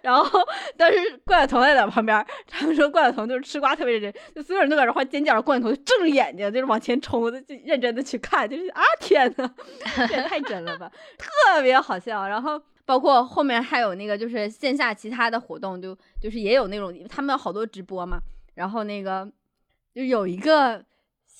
[0.02, 0.40] 然后
[0.76, 9.50] 但是关晓彤在在旁边，他们说关晓彤就是吃瓜特别认真，就所有人都在这换尖叫，关晓彤就睁着眼睛就是往前冲，就认真的去看，就是啊天呐，
[9.96, 12.26] 这 也太真了吧， 特别好笑。
[12.28, 12.62] 然后。
[12.86, 18.18] 包括后面还有那个，就是线下其他的活动，就就是也有那种，他们好多直播嘛。
[18.56, 19.26] 然后那个
[19.94, 20.84] 就有一个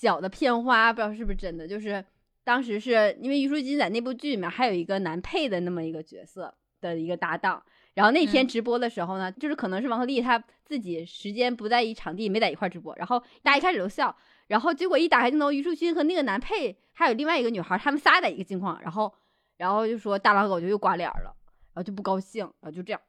[0.04, 2.04] 小的片花，不知道是不是真的，就是
[2.44, 7.62] 当时是因为虞书欣在那部剧里面还有一个男配的那么一个角色的一个搭档。
[7.94, 12.94] 然后那天直播的时候呢，就是可能是王鹤棣他自己时间不在一场地，没在一块直播。
[12.96, 14.14] 然后大家一开始都笑，
[14.48, 19.12] 然后结果一打开镜头，虞书欣和那个男配还有另外一个女孩，他们仨在一个镜框，然后。
[19.56, 21.32] 然后就说大狼狗就又刮脸了，
[21.72, 23.00] 然后就不高兴，然后就这样，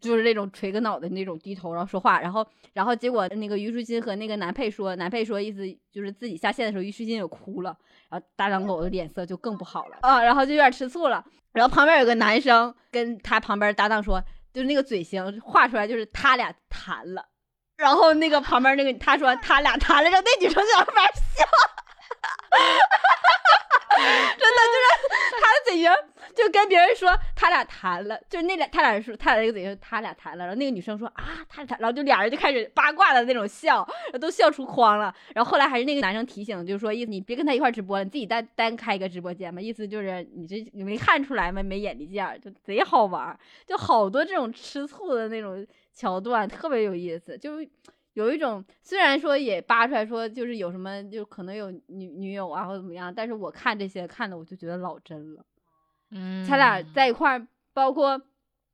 [0.00, 7.76] 就是那种垂个脑袋那种低头然后说话，然后然后结果那个虞书欣和那个男配说，男配说意思就是自己下线的时候虞书欣也哭了，
[8.08, 14.22] 然后大狼狗的脸色就更不好了啊，然后就有点吃醋了，然后旁边有个男生跟他旁边搭档说，
[14.52, 17.26] 就是那个嘴型画出来就是他俩谈了，
[17.76, 21.04] 然后那个旁边那个他说他俩谈了，然后那女生在那边
[21.36, 21.44] 笑。
[24.38, 25.08] 真的就是
[25.40, 25.90] 他的嘴型，
[26.34, 30.44] 就跟别人说他俩谈了，就是那俩他俩说他俩那个嘴型，他俩谈了。
[30.44, 33.86] 然后那个女生说啊，他俩，然后就俩人就开始八卦的那种笑，
[34.20, 35.14] 都笑出框了。
[35.34, 39.60] 然后后来还是那个男生提醒，就是说意思你别跟他一块直播，你自己单单开一个直播间嘛。
[39.60, 41.62] 意思就是你这你没看出来吗？
[41.62, 47.58] 没眼力见儿，就贼好玩，就好多这种吃醋的那种桥段，特别有意思，就。
[48.14, 55.44] 有一种，虽然说也扒出来说，就是有什么，就可能有女女友啊，或者怎么样，但是我看这些看的，我就觉得老真了。
[56.10, 58.20] 嗯，他俩在一块儿，包括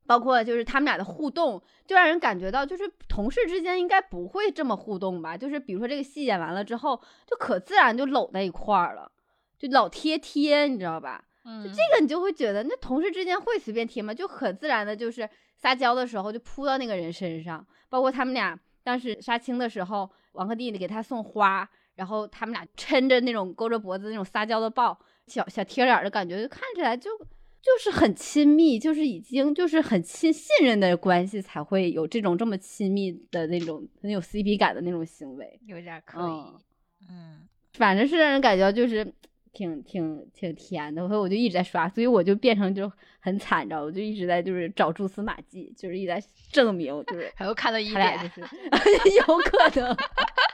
[0.06, 5.36] 包括就是他们俩的互动，就让人感觉到，就是同事之间应该不会这么互动吧？
[5.36, 9.10] 就是比如说这个戏演完了之后，就可自然就搂在一块儿了，
[9.58, 11.24] 就老贴贴，你知道吧？
[11.46, 14.12] 嗯，就这个你就会觉得，那同事之间会随便贴吗？
[14.12, 15.26] 就很自然的，就是
[15.56, 18.58] 撒娇的时候就扑到那个人身上，包括他们俩。
[18.82, 39.12] 当时杀青的时候，王鹤棣给他送花，然后他们俩抻着那种勾着脖子那种撒娇的抱，小小贴脸的感觉，就看起来就就是很亲密，就是已经就是很亲信任的关系才会有这种这么亲密的那种很有 CP 感的那种行为，有点可以，嗯，反正是让人感觉就是。
[39.52, 46.22] 挺挺挺甜的，所以我就一直在刷，所以我就变成就很惨，着，我就一直在就是找蛛丝马迹，就是一直在
[46.52, 48.40] 证明，就是 还有看到一点，就是
[49.16, 49.96] 有可能，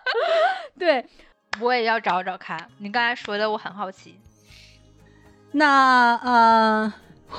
[0.78, 1.04] 对，
[1.60, 2.68] 我也要找找看。
[2.78, 4.14] 你刚才说的，我很好奇。
[5.52, 6.92] 那呃，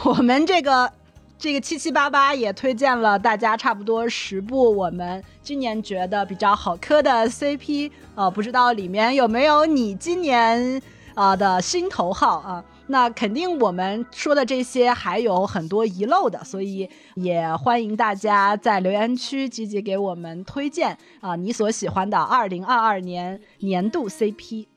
[0.06, 0.92] 我们这个
[1.40, 10.80] 这个七七八八也推荐了大家差不多十部我们今年觉得比较好磕的 CP，呃，不知道里面有没有你今年。
[11.18, 24.68] 啊的心头好啊，那肯定我们说的这些还有很多遗漏的，所以也欢迎大家在留言区积极给我们推荐啊你所喜欢的二零二二年年度 CP。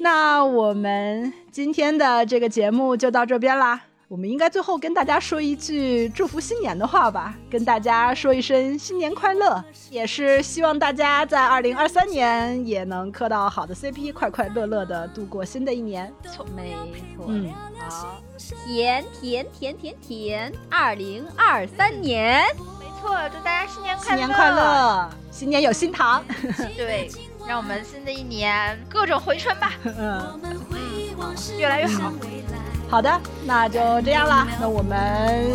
[0.00, 3.84] 那我们今天的这个节目就到这边啦。
[4.10, 16.12] 我们应该最后跟大家说一句祝福新年的话吧，跟大家说一声新年快乐，也是希望大家在二零二三年也能磕到好的 CP，快快乐乐的度过新的一年。
[16.24, 16.74] 错，没
[17.16, 17.52] 错，嗯，
[17.88, 18.20] 好，
[18.66, 22.42] 甜甜甜甜甜，二零二三年，
[22.80, 26.24] 没错，祝大家新年快乐，新年快乐，新年有新糖，
[26.76, 27.08] 对，
[27.46, 30.40] 让我们新的一年各种回春吧， 嗯，
[31.56, 32.12] 越来越好。
[32.90, 35.48] 好的，那就这样啦，那我们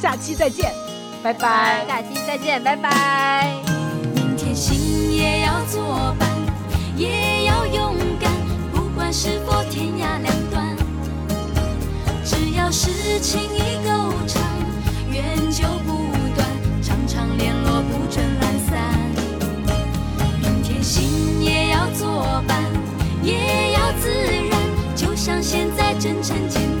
[0.00, 0.72] 下期再见，
[1.22, 1.84] 拜拜。
[1.86, 3.54] 下期再见，拜拜。
[4.14, 6.26] 明天心也要作伴，
[6.96, 8.32] 也要勇敢，
[8.72, 10.74] 不管是否天涯两端，
[12.24, 14.42] 只要是情谊够长，
[15.10, 16.48] 缘就不断，
[16.82, 18.80] 常常联络不准懒散。
[20.40, 22.64] 明天心也要作伴，
[23.22, 24.41] 也要自然，就
[25.24, 26.71] 像现在真诚见。